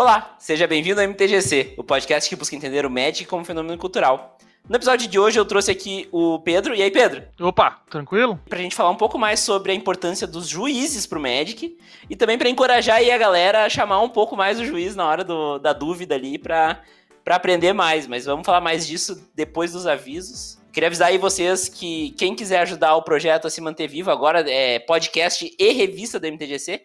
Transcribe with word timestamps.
Olá, 0.00 0.34
seja 0.38 0.66
bem-vindo 0.66 0.98
ao 0.98 1.06
MTGC, 1.06 1.74
o 1.76 1.84
podcast 1.84 2.26
que 2.26 2.34
busca 2.34 2.56
entender 2.56 2.86
o 2.86 2.90
Magic 2.90 3.26
como 3.26 3.44
fenômeno 3.44 3.76
cultural. 3.76 4.38
No 4.66 4.74
episódio 4.76 5.06
de 5.06 5.18
hoje 5.18 5.38
eu 5.38 5.44
trouxe 5.44 5.70
aqui 5.70 6.08
o 6.10 6.38
Pedro. 6.38 6.74
E 6.74 6.82
aí, 6.82 6.90
Pedro? 6.90 7.22
Opa, 7.38 7.82
tranquilo? 7.90 8.40
Pra 8.48 8.58
gente 8.58 8.74
falar 8.74 8.88
um 8.88 8.96
pouco 8.96 9.18
mais 9.18 9.40
sobre 9.40 9.72
a 9.72 9.74
importância 9.74 10.26
dos 10.26 10.48
juízes 10.48 11.06
pro 11.06 11.20
Magic 11.20 11.76
e 12.08 12.16
também 12.16 12.38
para 12.38 12.48
encorajar 12.48 12.96
aí 12.96 13.10
a 13.10 13.18
galera 13.18 13.66
a 13.66 13.68
chamar 13.68 14.00
um 14.00 14.08
pouco 14.08 14.34
mais 14.34 14.58
o 14.58 14.64
juiz 14.64 14.96
na 14.96 15.06
hora 15.06 15.22
do, 15.22 15.58
da 15.58 15.74
dúvida 15.74 16.14
ali 16.14 16.38
pra, 16.38 16.80
pra 17.22 17.36
aprender 17.36 17.74
mais. 17.74 18.06
Mas 18.06 18.24
vamos 18.24 18.46
falar 18.46 18.62
mais 18.62 18.86
disso 18.86 19.28
depois 19.34 19.72
dos 19.72 19.86
avisos. 19.86 20.58
Queria 20.72 20.86
avisar 20.86 21.08
aí 21.08 21.18
vocês 21.18 21.68
que 21.68 22.12
quem 22.12 22.34
quiser 22.34 22.60
ajudar 22.60 22.96
o 22.96 23.02
projeto 23.02 23.46
a 23.46 23.50
se 23.50 23.60
manter 23.60 23.86
vivo 23.86 24.10
agora 24.10 24.50
é 24.50 24.78
podcast 24.78 25.54
e 25.58 25.72
revista 25.72 26.18
do 26.18 26.26
MTGC. 26.26 26.80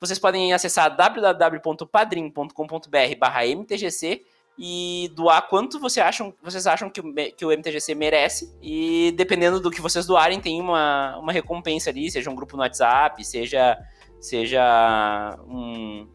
Vocês 0.00 0.18
podem 0.18 0.52
acessar 0.52 0.96
www.padrim.com.br 0.96 3.18
barra 3.18 3.46
MTGC 3.46 4.24
e 4.58 5.10
doar 5.14 5.48
quanto 5.48 5.78
você 5.78 6.00
acham, 6.00 6.34
vocês 6.42 6.66
acham 6.66 6.90
que 6.90 7.00
o, 7.00 7.14
que 7.36 7.44
o 7.44 7.50
MTGC 7.50 7.94
merece. 7.94 8.52
E 8.60 9.14
dependendo 9.16 9.60
do 9.60 9.70
que 9.70 9.80
vocês 9.80 10.04
doarem, 10.04 10.40
tem 10.40 10.60
uma, 10.60 11.16
uma 11.18 11.32
recompensa 11.32 11.90
ali, 11.90 12.10
seja 12.10 12.28
um 12.28 12.34
grupo 12.34 12.56
no 12.56 12.62
WhatsApp, 12.62 13.24
seja, 13.24 13.78
seja 14.20 15.38
um, 15.46 16.08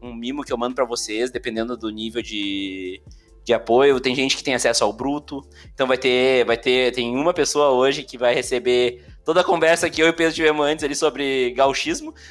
um 0.00 0.14
mimo 0.14 0.44
que 0.44 0.52
eu 0.52 0.58
mando 0.58 0.76
para 0.76 0.84
vocês, 0.84 1.30
dependendo 1.30 1.76
do 1.76 1.90
nível 1.90 2.22
de, 2.22 3.02
de 3.44 3.52
apoio. 3.52 4.00
Tem 4.00 4.14
gente 4.14 4.36
que 4.36 4.44
tem 4.44 4.54
acesso 4.54 4.84
ao 4.84 4.92
bruto. 4.92 5.40
Então 5.74 5.88
vai 5.88 5.98
ter, 5.98 6.44
vai 6.44 6.56
ter, 6.56 6.92
tem 6.92 7.16
uma 7.16 7.34
pessoa 7.34 7.70
hoje 7.70 8.04
que 8.04 8.16
vai 8.16 8.32
receber 8.32 9.04
toda 9.24 9.40
a 9.40 9.44
conversa 9.44 9.90
que 9.90 10.02
eu 10.02 10.06
e 10.06 10.10
o 10.10 10.14
Pedro 10.14 10.34
tivemos 10.34 10.66
antes 10.66 10.84
ali 10.84 10.94
sobre 10.94 11.52
gauchismo. 11.52 12.14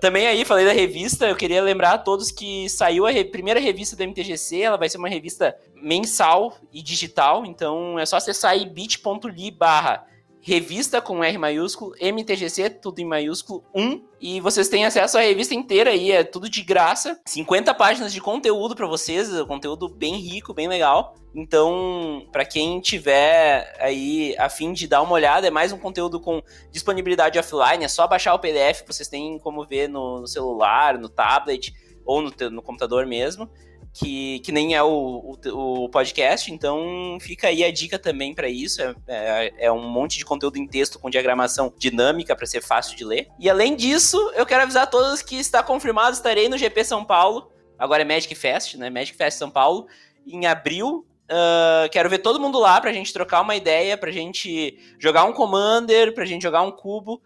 Também 0.00 0.28
aí, 0.28 0.44
falei 0.44 0.64
da 0.64 0.72
revista, 0.72 1.26
eu 1.26 1.34
queria 1.34 1.60
lembrar 1.60 1.94
a 1.94 1.98
todos 1.98 2.30
que 2.30 2.68
saiu 2.68 3.04
a 3.04 3.10
re 3.10 3.24
primeira 3.24 3.58
revista 3.58 3.96
do 3.96 4.04
MTGC, 4.04 4.60
ela 4.60 4.76
vai 4.76 4.88
ser 4.88 4.96
uma 4.96 5.08
revista 5.08 5.56
mensal 5.74 6.56
e 6.72 6.80
digital, 6.80 7.44
então 7.44 7.98
é 7.98 8.06
só 8.06 8.16
acessar 8.16 8.52
aí 8.52 8.64
bit.ly 8.64 9.50
barra 9.50 10.06
revista 10.40 11.00
com 11.00 11.22
R 11.22 11.36
maiúsculo, 11.38 11.94
MTGC, 12.00 12.70
tudo 12.70 13.00
em 13.00 13.04
maiúsculo, 13.04 13.64
1. 13.74 14.02
E 14.20 14.40
vocês 14.40 14.68
têm 14.68 14.84
acesso 14.84 15.18
à 15.18 15.20
revista 15.20 15.54
inteira 15.54 15.90
aí, 15.90 16.10
é 16.10 16.24
tudo 16.24 16.48
de 16.48 16.62
graça. 16.62 17.20
50 17.26 17.74
páginas 17.74 18.12
de 18.12 18.20
conteúdo 18.20 18.74
para 18.74 18.86
vocês, 18.86 19.28
conteúdo 19.42 19.88
bem 19.88 20.16
rico, 20.16 20.54
bem 20.54 20.68
legal. 20.68 21.14
Então, 21.34 22.26
para 22.32 22.44
quem 22.44 22.80
tiver 22.80 23.76
aí 23.80 24.34
a 24.38 24.48
fim 24.48 24.72
de 24.72 24.88
dar 24.88 25.02
uma 25.02 25.12
olhada, 25.12 25.46
é 25.46 25.50
mais 25.50 25.72
um 25.72 25.78
conteúdo 25.78 26.18
com 26.18 26.42
disponibilidade 26.70 27.38
offline, 27.38 27.84
é 27.84 27.88
só 27.88 28.06
baixar 28.06 28.34
o 28.34 28.38
PDF, 28.38 28.82
vocês 28.86 29.08
têm 29.08 29.38
como 29.38 29.64
ver 29.64 29.88
no, 29.88 30.20
no 30.20 30.26
celular, 30.26 30.98
no 30.98 31.08
tablet 31.08 31.72
ou 32.04 32.22
no, 32.22 32.32
no 32.50 32.62
computador 32.62 33.06
mesmo 33.06 33.48
que, 33.92 34.40
que 34.40 34.52
nem 34.52 34.74
é 34.74 34.82
o, 34.82 35.36
o, 35.44 35.84
o, 35.84 35.88
podcast, 35.88 36.52
então 36.52 37.18
fica 37.20 37.48
aí 37.48 37.64
a 37.64 37.72
dica 37.72 37.98
também 37.98 38.34
para 38.34 38.48
isso. 38.48 38.80
É, 38.82 38.94
é, 39.06 39.54
é, 39.66 39.72
um 39.72 39.88
monte 39.88 40.18
de 40.18 40.24
conteúdo 40.24 40.56
em 40.56 40.66
texto 40.66 40.98
com 40.98 41.10
diagramação 41.10 41.72
dinâmica 41.76 42.36
para 42.36 42.46
ser 42.46 42.62
fácil 42.62 42.96
de 42.96 43.04
ler. 43.04 43.28
E 43.38 43.48
além 43.50 43.74
disso, 43.74 44.16
eu 44.34 44.46
quero 44.46 44.62
avisar 44.62 44.84
a 44.84 44.86
todos 44.86 45.22
que 45.22 45.36
está 45.36 45.62
confirmado, 45.62 46.14
estarei 46.14 46.48
no 46.48 46.58
GP 46.58 46.84
São 46.84 47.04
Paulo. 47.04 47.50
Agora 47.78 48.02
é 48.02 48.04
Magic 48.04 48.34
Fest, 48.34 48.74
né? 48.76 48.90
Magic 48.90 49.16
Fest 49.16 49.38
São 49.38 49.50
Paulo, 49.50 49.86
em 50.26 50.46
abril. 50.46 51.06
Uh, 51.30 51.88
quero 51.90 52.08
ver 52.08 52.18
todo 52.18 52.40
mundo 52.40 52.58
lá 52.58 52.80
pra 52.80 52.92
gente 52.92 53.12
trocar 53.12 53.42
uma 53.42 53.54
ideia, 53.54 53.98
pra 53.98 54.10
gente 54.10 54.78
jogar 54.98 55.24
um 55.24 55.32
Commander, 55.32 56.14
pra 56.14 56.24
gente 56.24 56.42
jogar 56.42 56.62
um 56.62 56.70
cubo. 56.70 57.20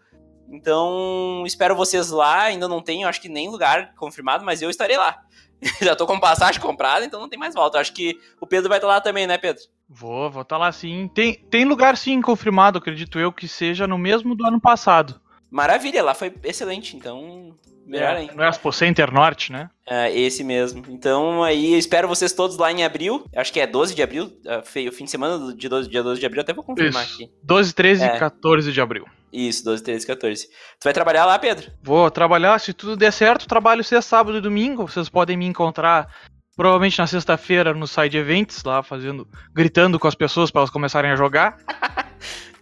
Então, 0.49 1.43
espero 1.45 1.75
vocês 1.75 2.09
lá. 2.09 2.43
Ainda 2.43 2.67
não 2.67 2.81
tenho, 2.81 3.07
acho 3.07 3.21
que 3.21 3.29
nem 3.29 3.49
lugar 3.49 3.93
confirmado, 3.95 4.45
mas 4.45 4.61
eu 4.61 4.69
estarei 4.69 4.97
lá. 4.97 5.23
já 5.81 5.95
tô 5.95 6.05
com 6.05 6.19
passagem 6.19 6.61
comprada, 6.61 7.05
então 7.05 7.19
não 7.19 7.29
tem 7.29 7.39
mais 7.39 7.55
volta. 7.55 7.79
Acho 7.79 7.93
que 7.93 8.19
o 8.39 8.47
Pedro 8.47 8.69
vai 8.69 8.77
estar 8.77 8.87
lá 8.87 9.01
também, 9.01 9.27
né, 9.27 9.37
Pedro? 9.37 9.63
Vou, 9.87 10.29
vou 10.29 10.41
estar 10.41 10.57
lá 10.57 10.71
sim. 10.71 11.07
Tem, 11.13 11.33
tem 11.33 11.65
lugar 11.65 11.97
sim 11.97 12.21
confirmado, 12.21 12.79
acredito 12.79 13.19
eu, 13.19 13.31
que 13.31 13.47
seja 13.47 13.85
no 13.85 13.97
mesmo 13.97 14.35
do 14.35 14.45
ano 14.45 14.59
passado. 14.59 15.21
Maravilha, 15.53 16.01
lá 16.01 16.15
foi 16.15 16.33
excelente, 16.43 16.97
então 16.97 17.55
melhor 17.85 18.15
é, 18.15 18.17
ainda. 18.21 18.33
No 18.33 18.43
Expo 18.43 18.71
Center 18.73 19.13
Norte, 19.13 19.51
né? 19.51 19.69
É, 19.85 20.11
esse 20.11 20.43
mesmo. 20.43 20.83
Então 20.89 21.43
aí 21.43 21.73
eu 21.73 21.77
espero 21.77 22.07
vocês 22.07 22.33
todos 22.33 22.57
lá 22.57 22.71
em 22.71 22.83
abril. 22.83 23.23
Acho 23.35 23.53
que 23.53 23.59
é 23.59 23.67
12 23.67 23.93
de 23.93 24.01
abril, 24.01 24.35
é, 24.47 24.57
o 24.57 24.91
fim 24.91 25.05
de 25.05 25.11
semana 25.11 25.53
de 25.53 25.69
12, 25.69 25.87
dia 25.87 26.01
12 26.01 26.19
de 26.19 26.25
abril, 26.25 26.41
até 26.41 26.53
vou 26.53 26.63
confirmar 26.63 27.03
Isso. 27.03 27.13
aqui. 27.13 27.31
12, 27.43 27.71
13 27.71 28.03
e 28.03 28.17
14 28.17 28.71
de 28.71 28.81
abril. 28.81 29.05
Isso, 29.31 29.63
12, 29.63 29.83
13, 29.83 30.07
14. 30.07 30.47
Tu 30.47 30.83
vai 30.83 30.93
trabalhar 30.93 31.25
lá, 31.25 31.37
Pedro? 31.37 31.71
Vou 31.83 32.09
trabalhar, 32.09 32.59
se 32.59 32.73
tudo 32.73 32.97
der 32.97 33.13
certo, 33.13 33.47
trabalho 33.47 33.83
sexta, 33.83 34.09
sábado 34.09 34.39
e 34.39 34.41
domingo. 34.41 34.87
Vocês 34.87 35.07
podem 35.07 35.37
me 35.37 35.45
encontrar 35.45 36.07
provavelmente 36.55 36.97
na 36.97 37.05
sexta-feira 37.05 37.75
no 37.75 37.87
side 37.87 38.17
events, 38.17 38.63
lá 38.63 38.81
fazendo, 38.81 39.27
gritando 39.53 39.99
com 39.99 40.07
as 40.07 40.15
pessoas 40.15 40.49
para 40.49 40.61
elas 40.61 40.71
começarem 40.71 41.11
a 41.11 41.15
jogar. 41.15 41.57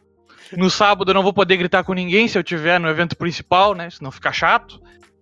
no 0.58 0.70
sábado 0.70 1.12
eu 1.12 1.16
não 1.16 1.24
vou 1.24 1.34
poder 1.34 1.58
gritar 1.58 1.84
com 1.84 1.94
ninguém 1.94 2.28
se 2.28 2.38
eu 2.38 2.44
tiver 2.44 2.80
no 2.80 2.90
evento 2.90 3.16
principal, 3.16 3.74
né? 3.74 3.90
Senão 3.90 4.12
fica 4.12 4.32
chato. 4.32 4.82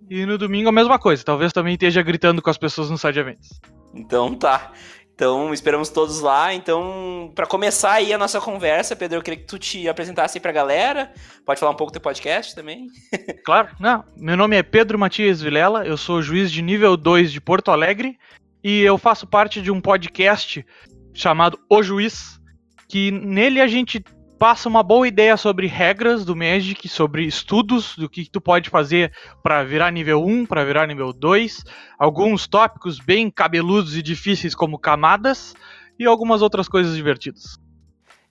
E 0.10 0.26
no 0.26 0.38
domingo 0.38 0.70
a 0.70 0.72
mesma 0.72 0.98
coisa. 0.98 1.24
Talvez 1.24 1.54
também 1.54 1.74
esteja 1.74 2.02
gritando 2.02 2.42
com 2.42 2.50
as 2.50 2.58
pessoas 2.58 2.90
no 2.90 2.98
side 2.98 3.20
events. 3.20 3.60
Então 3.94 4.36
tá. 4.36 4.72
Então, 5.20 5.54
esperamos 5.54 5.90
todos 5.90 6.22
lá. 6.22 6.54
Então, 6.54 7.30
para 7.36 7.46
começar 7.46 7.92
aí 7.92 8.14
a 8.14 8.18
nossa 8.18 8.40
conversa, 8.40 8.96
Pedro, 8.96 9.18
eu 9.18 9.22
queria 9.22 9.38
que 9.38 9.46
tu 9.46 9.60
te 9.60 9.86
apresentasse 9.90 10.38
aí 10.38 10.42
pra 10.42 10.54
galera. 10.54 11.12
Pode 11.46 11.60
falar 11.60 11.74
um 11.74 11.76
pouco 11.76 11.92
do 11.92 11.96
teu 11.96 12.02
podcast 12.02 12.56
também? 12.56 12.88
claro. 13.44 13.68
Não, 13.82 14.06
meu 14.16 14.38
nome 14.38 14.56
é 14.56 14.64
Pedro 14.64 14.98
Matias 14.98 15.42
Vilela, 15.42 15.86
eu 15.86 15.98
sou 15.98 16.22
juiz 16.22 16.50
de 16.50 16.62
nível 16.62 16.96
2 16.96 17.34
de 17.34 17.42
Porto 17.42 17.70
Alegre 17.70 18.18
e 18.64 18.80
eu 18.80 18.98
faço 18.98 19.28
parte 19.28 19.62
de 19.62 19.70
um 19.70 19.82
podcast 19.82 20.66
chamado 21.14 21.60
O 21.70 21.84
Juiz, 21.84 22.40
que 22.88 23.12
nele 23.12 23.60
a 23.60 23.68
gente 23.68 24.02
passa 24.40 24.70
uma 24.70 24.82
boa 24.82 25.06
ideia 25.06 25.36
sobre 25.36 25.68
regras 25.68 26.24
do 26.24 26.34
Magic, 26.34 26.88
sobre 26.88 27.26
estudos 27.26 27.98
do 27.98 28.10
que, 28.10 28.24
que 28.24 28.32
tu 28.32 28.40
pode 28.40 28.70
fazer 28.70 29.12
para 29.44 29.64
virar 29.66 29.92
nível 29.92 30.26
1, 30.26 30.46
para 30.46 30.64
virar 30.64 30.88
nível 30.88 31.12
2, 31.12 31.66
alguns 32.00 32.48
tópicos 32.48 33.00
bem 33.00 33.30
cabeludos 33.30 33.98
e 33.98 34.02
difíceis 34.02 34.56
como 34.56 34.80
camadas 34.80 35.54
e 36.00 36.06
algumas 36.06 36.42
outras 36.42 36.70
coisas 36.70 36.96
divertidas. 36.96 37.60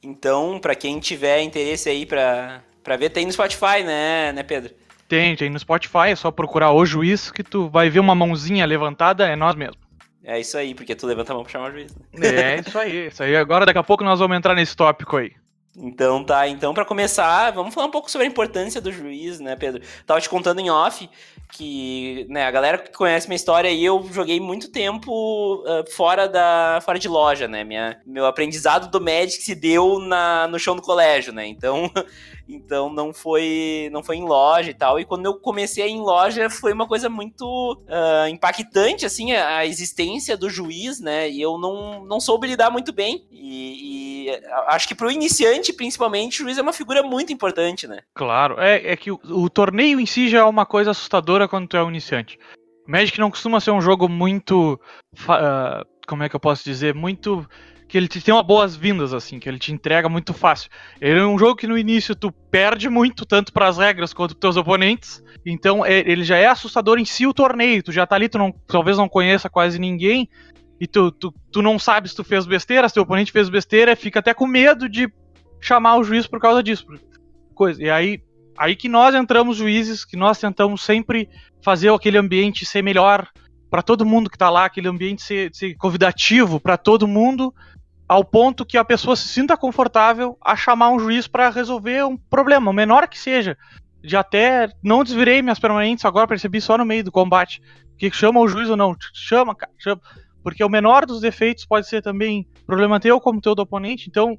Então, 0.03 0.59
para 0.59 0.75
quem 0.75 0.99
tiver 0.99 1.43
interesse 1.43 1.91
aí 1.91 2.07
para 2.07 2.63
para 2.83 2.97
ver, 2.97 3.11
tem 3.11 3.27
no 3.27 3.33
Spotify, 3.33 3.85
né, 3.85 4.33
né, 4.33 4.43
Pedro? 4.43 4.73
Tem, 5.07 5.37
tem 5.37 5.51
no 5.51 5.59
Spotify, 5.59 6.09
é 6.09 6.17
só 6.17 6.31
procurar 6.31 6.73
o 6.73 6.87
juiz 6.87 7.31
que 7.31 7.43
tu 7.43 7.69
vai 7.69 7.91
ver 7.91 8.01
uma 8.01 8.15
mãozinha 8.15 8.65
levantada, 8.65 9.27
é 9.27 9.37
nós 9.37 9.55
mesmo. 9.55 9.77
É 10.25 10.41
isso 10.41 10.57
aí, 10.57 10.75
porque 10.75 10.95
tu 10.95 11.07
levanta 11.07 11.33
a 11.33 11.35
mão 11.35 11.43
pra 11.43 11.53
chamar 11.53 11.69
o 11.69 11.73
juiz. 11.73 11.95
Né? 12.15 12.55
É 12.57 12.61
isso 12.61 12.79
aí, 12.79 13.07
isso 13.09 13.23
aí. 13.23 13.37
Agora, 13.37 13.67
daqui 13.67 13.79
a 13.79 13.83
pouco 13.83 14.05
nós 14.05 14.19
vamos 14.19 14.39
entrar 14.39 14.55
nesse 14.55 14.75
tópico 14.75 15.19
aí. 15.19 15.33
Então 15.77 16.25
tá, 16.25 16.49
então 16.49 16.75
para 16.75 16.85
começar, 16.85 17.53
vamos 17.53 17.73
falar 17.73 17.87
um 17.87 17.91
pouco 17.91 18.11
sobre 18.11 18.27
a 18.27 18.31
importância 18.31 18.81
do 18.81 18.91
juiz, 18.91 19.39
né, 19.39 19.55
Pedro? 19.55 19.83
Tava 20.05 20.21
te 20.21 20.29
contando 20.29 20.61
em 20.61 20.71
off 20.71 21.09
que, 21.53 22.27
né, 22.29 22.45
a 22.47 22.51
galera 22.51 22.79
que 22.79 22.93
conhece 22.93 23.29
minha 23.29 23.37
história 23.37 23.71
aí, 23.71 23.85
eu 23.85 24.07
joguei 24.13 24.41
muito 24.41 24.71
tempo 24.71 25.63
uh, 25.63 25.91
fora 25.93 26.29
da 26.29 26.81
fora 26.85 26.99
de 26.99 27.09
loja, 27.09 27.47
né? 27.47 27.65
Minha, 27.65 28.01
meu 28.05 28.27
aprendizado 28.27 28.91
do 28.91 29.01
Magic 29.01 29.43
se 29.43 29.55
deu 29.55 29.99
na, 30.01 30.49
no 30.49 30.59
chão 30.59 30.75
do 30.75 30.83
colégio, 30.83 31.33
né? 31.33 31.47
Então, 31.47 31.91
então 32.49 32.93
não 32.93 33.13
foi 33.13 33.91
não 33.93 34.03
foi 34.03 34.17
em 34.17 34.25
loja 34.25 34.71
e 34.71 34.75
tal. 34.75 34.99
E 34.99 35.05
quando 35.05 35.27
eu 35.27 35.35
comecei 35.35 35.87
em 35.87 36.01
loja 36.01 36.49
foi 36.49 36.73
uma 36.73 36.89
coisa 36.89 37.09
muito 37.09 37.45
uh, 37.85 38.29
impactante, 38.29 39.05
assim, 39.05 39.33
a, 39.33 39.59
a, 39.59 39.67
existência 39.67 40.37
do 40.37 40.49
juiz, 40.49 41.01
né? 41.01 41.29
E 41.29 41.41
eu 41.41 41.59
não, 41.59 42.05
não 42.05 42.19
soube 42.19 42.47
lidar 42.47 42.71
muito 42.71 42.93
bem. 42.93 43.27
E, 43.31 44.29
e 44.29 44.41
acho 44.69 44.89
que 44.89 44.95
pro 44.95 45.11
iniciante, 45.11 45.73
principalmente, 45.73 46.41
o 46.41 46.45
juiz 46.45 46.59
é 46.59 46.63
uma 46.63 46.73
figura 46.73 47.03
muito 47.03 47.33
importante, 47.33 47.87
né? 47.87 48.01
Claro, 48.15 48.59
é, 48.59 48.93
é 48.93 48.97
que 48.97 49.11
o, 49.11 49.21
o 49.25 49.51
torneio 49.51 50.01
em 50.01 50.07
si 50.07 50.29
já 50.29 50.39
é 50.39 50.45
uma 50.45 50.65
coisa 50.65 50.93
assustadora 50.93 51.47
quando 51.47 51.69
tu 51.69 51.77
é 51.77 51.85
um 51.85 51.91
iniciante. 51.91 52.39
O 52.87 52.91
Magic 52.91 53.19
não 53.19 53.31
costuma 53.31 53.61
ser 53.61 53.71
um 53.71 53.83
jogo 53.83 54.09
muito. 54.09 54.81
Uh, 55.15 55.85
como 56.07 56.23
é 56.23 56.29
que 56.29 56.35
eu 56.35 56.41
posso 56.41 56.65
dizer? 56.65 56.95
Muito. 56.95 57.47
Que 57.89 57.97
ele 57.97 58.07
te 58.07 58.21
tem 58.21 58.35
uma 58.35 58.43
boas-vindas, 58.43 59.15
assim, 59.15 59.41
que 59.41 59.49
ele 59.49 59.59
te 59.59 59.73
entrega 59.73 60.09
muito 60.09 60.35
fácil. 60.35 60.71
Ele 61.01 61.19
é 61.19 61.27
um 61.27 61.39
jogo 61.39 61.57
que 61.57 61.67
no 61.67 61.79
início 61.79 62.15
tu 62.15 62.31
perde 62.31 62.89
muito, 62.89 63.25
tanto 63.25 63.53
para 63.53 63.67
as 63.67 63.79
regras 63.79 64.13
quanto 64.13 64.37
pros 64.37 64.41
teus 64.41 64.57
oponentes. 64.59 65.25
Então 65.47 65.85
é, 65.85 66.01
ele 66.01 66.23
já 66.23 66.37
é 66.37 66.47
assustador 66.47 66.99
em 66.99 67.05
si 67.07 67.27
o 67.27 67.33
torneio. 67.33 67.83
Tu 67.83 67.91
já 67.91 68.07
tá 68.07 68.15
ali, 68.15 68.29
tu 68.29 68.37
não, 68.37 68.53
talvez 68.67 68.99
não 68.99 69.09
conheça 69.09 69.49
quase 69.49 69.79
ninguém 69.79 70.29
e 70.81 70.87
tu, 70.87 71.11
tu, 71.11 71.35
tu 71.51 71.61
não 71.61 71.79
sabe 71.79 72.09
se 72.09 72.15
tu 72.15 72.23
fez 72.23 72.47
besteira, 72.47 72.89
se 72.89 72.95
teu 72.95 73.03
oponente 73.03 73.33
fez 73.33 73.49
besteira, 73.49 73.97
fica 73.97 74.21
até 74.21 74.33
com 74.33 74.47
medo 74.47 74.89
de 74.89 75.11
chamar 75.61 75.97
o 75.97 76.05
juiz 76.05 76.27
por 76.27 76.41
causa 76.41 76.63
disso. 76.63 76.87
Coisa. 77.55 77.83
E 77.83 77.91
aí, 77.91 78.23
aí 78.57 78.77
que 78.77 78.89
nós 78.89 79.15
entramos 79.15 79.57
juízes, 79.57 80.05
que 80.05 80.17
nós 80.17 80.39
tentamos 80.39 80.83
sempre 80.83 81.29
fazer 81.63 81.93
aquele 81.93 82.17
ambiente 82.17 82.65
ser 82.65 82.83
melhor 82.83 83.27
para 83.69 83.83
todo 83.83 84.07
mundo 84.07 84.31
que 84.31 84.39
tá 84.39 84.49
lá, 84.49 84.65
aquele 84.65 84.89
ambiente 84.89 85.23
ser, 85.23 85.51
ser 85.53 85.75
convidativo 85.75 86.61
para 86.61 86.77
todo 86.77 87.09
mundo, 87.09 87.53
ao 88.09 88.25
ponto 88.25 88.65
que 88.65 88.79
a 88.79 88.85
pessoa 88.85 89.15
se 89.15 89.29
sinta 89.29 89.57
confortável 89.57 90.39
a 90.43 90.57
chamar 90.57 90.91
um 90.91 90.99
juiz 90.99 91.29
para 91.29 91.51
resolver 91.51 92.05
um 92.07 92.17
problema, 92.17 92.73
menor 92.73 93.07
que 93.07 93.19
seja. 93.19 93.57
já 94.03 94.21
até 94.21 94.69
não 94.83 95.05
desvirei 95.05 95.43
minhas 95.43 95.59
permanentes, 95.59 96.05
agora 96.05 96.27
percebi 96.27 96.61
só 96.61 96.79
no 96.79 96.87
meio 96.87 97.05
do 97.05 97.13
combate. 97.13 97.61
Que 97.99 98.11
chama 98.11 98.41
o 98.41 98.49
juiz 98.49 98.71
ou 98.71 98.77
não? 98.77 98.97
Chama, 99.13 99.55
cara, 99.55 99.73
chama. 99.77 100.01
Porque 100.43 100.65
o 100.65 100.69
menor 100.69 101.05
dos 101.05 101.21
defeitos 101.21 101.67
pode 101.67 101.87
ser 101.87 102.01
também 102.01 102.49
problema 102.65 103.01
teu 103.01 103.21
como 103.21 103.41
teu 103.41 103.55
do 103.55 103.63
oponente, 103.63 104.09
então 104.09 104.39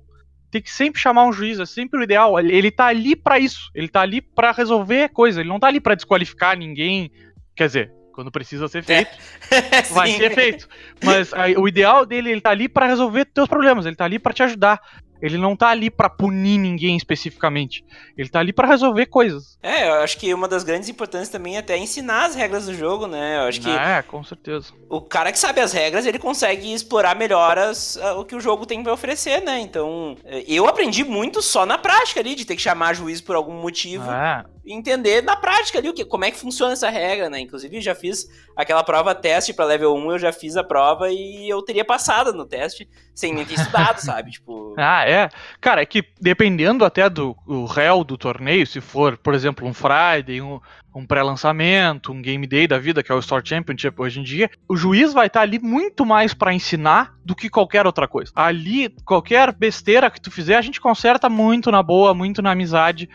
tem 0.49 0.61
que 0.61 0.71
sempre 0.71 0.99
chamar 0.99 1.25
um 1.25 1.33
juiz, 1.33 1.59
é 1.59 1.65
sempre 1.65 1.99
o 1.99 2.03
ideal. 2.03 2.39
Ele, 2.39 2.55
ele 2.55 2.71
tá 2.71 2.87
ali 2.87 3.15
para 3.15 3.37
isso, 3.37 3.69
ele 3.75 3.87
tá 3.87 4.01
ali 4.01 4.21
para 4.21 4.51
resolver 4.51 5.09
coisa, 5.09 5.41
ele 5.41 5.49
não 5.49 5.59
tá 5.59 5.67
ali 5.67 5.79
para 5.79 5.93
desqualificar 5.93 6.57
ninguém. 6.57 7.11
Quer 7.55 7.67
dizer, 7.67 7.93
quando 8.19 8.31
precisa 8.31 8.67
ser 8.67 8.83
feito, 8.83 9.09
é. 9.49 9.81
vai 9.93 10.11
ser 10.11 10.35
feito. 10.35 10.67
Mas 11.01 11.33
aí, 11.33 11.55
o 11.55 11.69
ideal 11.69 12.05
dele, 12.05 12.31
ele 12.31 12.41
tá 12.41 12.49
ali 12.49 12.67
para 12.67 12.85
resolver 12.85 13.23
teus 13.23 13.47
problemas, 13.47 13.85
ele 13.85 13.95
tá 13.95 14.03
ali 14.03 14.19
para 14.19 14.33
te 14.33 14.43
ajudar. 14.43 14.81
Ele 15.21 15.37
não 15.37 15.53
tá 15.53 15.67
ali 15.67 15.89
para 15.89 16.09
punir 16.09 16.57
ninguém 16.57 16.95
especificamente. 16.95 17.83
Ele 18.17 18.29
tá 18.29 18.39
ali 18.39 18.53
para 18.53 18.67
resolver 18.67 19.05
coisas. 19.05 19.57
É, 19.61 19.89
eu 19.89 19.95
acho 19.95 20.17
que 20.17 20.33
uma 20.33 20.47
das 20.47 20.63
grandes 20.63 20.87
importâncias 20.87 21.27
também 21.27 21.57
é 21.57 21.59
até 21.59 21.77
ensinar 21.77 22.25
as 22.25 22.35
regras 22.35 22.65
do 22.67 22.73
jogo, 22.73 23.05
né? 23.05 23.37
Eu 23.37 23.41
acho 23.49 23.59
que. 23.59 23.69
É, 23.69 24.01
com 24.01 24.23
certeza. 24.23 24.67
O 24.89 25.01
cara 25.01 25.31
que 25.33 25.39
sabe 25.39 25.59
as 25.59 25.73
regras, 25.73 26.05
ele 26.05 26.19
consegue 26.19 26.73
explorar 26.73 27.17
melhor 27.17 27.57
as, 27.57 27.97
o 28.17 28.23
que 28.23 28.35
o 28.35 28.39
jogo 28.39 28.65
tem 28.65 28.81
pra 28.81 28.93
oferecer, 28.93 29.41
né? 29.41 29.59
Então, 29.59 30.15
é, 30.23 30.43
eu 30.47 30.65
aprendi 30.67 31.03
muito 31.03 31.41
só 31.41 31.65
na 31.65 31.77
prática 31.77 32.21
ali, 32.21 32.33
de 32.33 32.45
ter 32.45 32.55
que 32.55 32.61
chamar 32.61 32.95
juiz 32.95 33.19
por 33.19 33.35
algum 33.35 33.61
motivo. 33.61 34.09
É 34.09 34.45
entender 34.69 35.23
na 35.23 35.35
prática 35.35 35.79
ali 35.79 35.89
o 35.89 35.93
que, 35.93 36.05
como 36.05 36.25
é 36.25 36.31
que 36.31 36.37
funciona 36.37 36.73
essa 36.73 36.89
regra, 36.89 37.29
né? 37.29 37.39
Inclusive, 37.39 37.81
já 37.81 37.95
fiz 37.95 38.27
aquela 38.55 38.83
prova 38.83 39.15
teste 39.15 39.53
para 39.53 39.65
level 39.65 39.95
1, 39.95 40.11
eu 40.11 40.19
já 40.19 40.31
fiz 40.31 40.55
a 40.55 40.63
prova 40.63 41.09
e 41.09 41.49
eu 41.49 41.61
teria 41.61 41.83
passado 41.83 42.33
no 42.33 42.45
teste 42.45 42.87
sem 43.15 43.33
nem 43.33 43.45
ter 43.45 43.55
estudado, 43.55 43.97
sabe? 44.01 44.31
Tipo. 44.31 44.75
Ah, 44.77 45.07
é. 45.07 45.29
Cara, 45.59 45.81
é 45.81 45.85
que 45.85 46.03
dependendo 46.21 46.85
até 46.85 47.09
do 47.09 47.35
réu 47.65 48.03
do 48.03 48.17
torneio, 48.17 48.65
se 48.67 48.79
for, 48.79 49.17
por 49.17 49.33
exemplo, 49.33 49.67
um 49.67 49.73
Friday, 49.73 50.41
um, 50.41 50.59
um 50.95 51.05
pré-lançamento, 51.05 52.11
um 52.11 52.21
Game 52.21 52.45
Day 52.45 52.67
da 52.67 52.77
vida, 52.77 53.01
que 53.01 53.11
é 53.11 53.15
o 53.15 53.19
Store 53.19 53.45
Championship 53.45 53.99
hoje 53.99 54.19
em 54.19 54.23
dia, 54.23 54.49
o 54.67 54.75
juiz 54.75 55.13
vai 55.13 55.27
estar 55.27 55.39
tá 55.39 55.43
ali 55.43 55.59
muito 55.59 56.05
mais 56.05 56.33
para 56.33 56.53
ensinar 56.53 57.13
do 57.23 57.35
que 57.35 57.49
qualquer 57.49 57.85
outra 57.85 58.07
coisa. 58.07 58.31
Ali, 58.35 58.89
qualquer 59.05 59.51
besteira 59.53 60.09
que 60.09 60.21
tu 60.21 60.31
fizer, 60.31 60.55
a 60.55 60.61
gente 60.61 60.81
conserta 60.81 61.29
muito 61.29 61.71
na 61.71 61.81
boa, 61.81 62.13
muito 62.13 62.41
na 62.41 62.51
amizade 62.51 63.09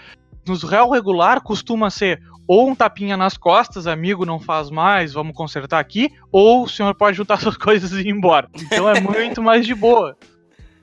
nos 0.47 0.63
réu 0.63 0.91
regular 0.91 1.41
costuma 1.41 1.91
ser 1.91 2.21
ou 2.47 2.69
um 2.69 2.75
tapinha 2.75 3.17
nas 3.17 3.37
costas, 3.37 3.87
amigo, 3.87 4.27
não 4.27 4.39
faz 4.39 4.71
mais, 4.71 5.13
vamos 5.13 5.35
consertar 5.35 5.81
aqui, 5.81 6.11
ou 6.31 6.65
o 6.65 6.69
senhor 6.69 6.95
pode 6.95 7.17
juntar 7.17 7.41
suas 7.41 7.57
coisas 7.57 7.93
e 7.93 8.01
ir 8.01 8.09
embora. 8.09 8.49
Então 8.55 8.89
é 8.89 9.01
muito 9.01 9.43
mais 9.43 9.67
de 9.67 9.75
boa 9.75 10.17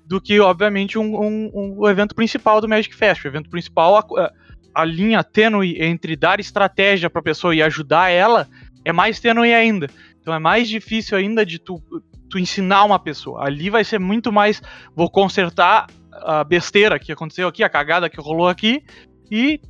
do 0.06 0.20
que, 0.20 0.40
obviamente, 0.40 0.98
um, 0.98 1.16
um, 1.16 1.52
um, 1.54 1.76
o 1.78 1.90
evento 1.90 2.14
principal 2.14 2.60
do 2.60 2.68
Magic 2.68 2.94
Fest. 2.94 3.24
O 3.24 3.28
evento 3.28 3.50
principal, 3.50 3.96
a, 3.98 4.32
a 4.74 4.84
linha 4.84 5.24
tênue 5.24 5.82
entre 5.82 6.16
dar 6.16 6.40
estratégia 6.40 7.10
para 7.10 7.20
a 7.20 7.24
pessoa 7.24 7.56
e 7.56 7.62
ajudar 7.62 8.10
ela 8.10 8.48
é 8.84 8.92
mais 8.92 9.20
tênue 9.20 9.54
ainda. 9.54 9.88
Então 10.20 10.34
é 10.34 10.40
mais 10.40 10.68
difícil 10.68 11.18
ainda 11.18 11.46
de 11.46 11.60
tu, 11.60 11.82
tu 12.30 12.40
ensinar 12.40 12.84
uma 12.84 13.00
pessoa. 13.00 13.46
Ali 13.46 13.70
vai 13.70 13.84
ser 13.84 14.00
muito 14.00 14.32
mais, 14.32 14.62
vou 14.96 15.10
consertar 15.10 15.88
a 16.12 16.44
besteira 16.44 17.00
que 17.00 17.12
aconteceu 17.12 17.48
aqui, 17.48 17.64
a 17.64 17.70
cagada 17.70 18.10
que 18.10 18.20
rolou 18.20 18.48
aqui, 18.48 18.84
e, 19.32 19.62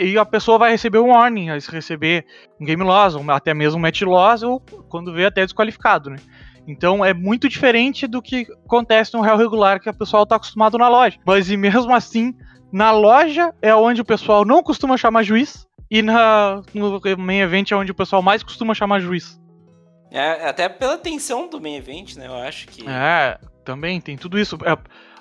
e 0.00 0.16
a 0.16 0.24
pessoa 0.24 0.58
vai 0.58 0.70
receber 0.70 0.98
um 0.98 1.08
warning, 1.08 1.48
vai 1.48 1.58
receber 1.58 2.24
um 2.60 2.64
game 2.64 2.82
loss, 2.82 3.14
ou 3.14 3.30
até 3.30 3.52
mesmo 3.52 3.78
um 3.78 3.82
match 3.82 4.02
loss, 4.02 4.42
ou 4.42 4.60
quando 4.88 5.12
vê 5.12 5.26
até 5.26 5.44
desqualificado, 5.44 6.10
né? 6.10 6.16
Então 6.66 7.04
é 7.04 7.12
muito 7.12 7.48
diferente 7.48 8.06
do 8.06 8.22
que 8.22 8.46
acontece 8.64 9.12
no 9.14 9.20
real 9.20 9.36
regular 9.36 9.80
que 9.80 9.90
o 9.90 9.94
pessoal 9.94 10.22
está 10.22 10.36
acostumado 10.36 10.78
na 10.78 10.88
loja. 10.88 11.18
Mas 11.26 11.50
e 11.50 11.56
mesmo 11.56 11.92
assim, 11.92 12.32
na 12.72 12.92
loja 12.92 13.52
é 13.60 13.74
onde 13.74 14.00
o 14.00 14.04
pessoal 14.04 14.44
não 14.44 14.62
costuma 14.62 14.96
chamar 14.96 15.24
juiz, 15.24 15.66
e 15.90 16.02
na, 16.02 16.62
no 16.72 17.00
main 17.18 17.40
event 17.40 17.72
é 17.72 17.76
onde 17.76 17.90
o 17.90 17.94
pessoal 17.94 18.22
mais 18.22 18.42
costuma 18.44 18.74
chamar 18.74 19.00
juiz. 19.00 19.40
É, 20.12 20.48
até 20.48 20.68
pela 20.68 20.96
tensão 20.96 21.48
do 21.48 21.60
main 21.60 21.76
event, 21.76 22.16
né? 22.16 22.26
Eu 22.26 22.34
acho 22.36 22.68
que. 22.68 22.88
É, 22.88 23.38
também 23.64 24.00
tem 24.00 24.16
tudo 24.16 24.38
isso. 24.38 24.56
É, 24.64 24.76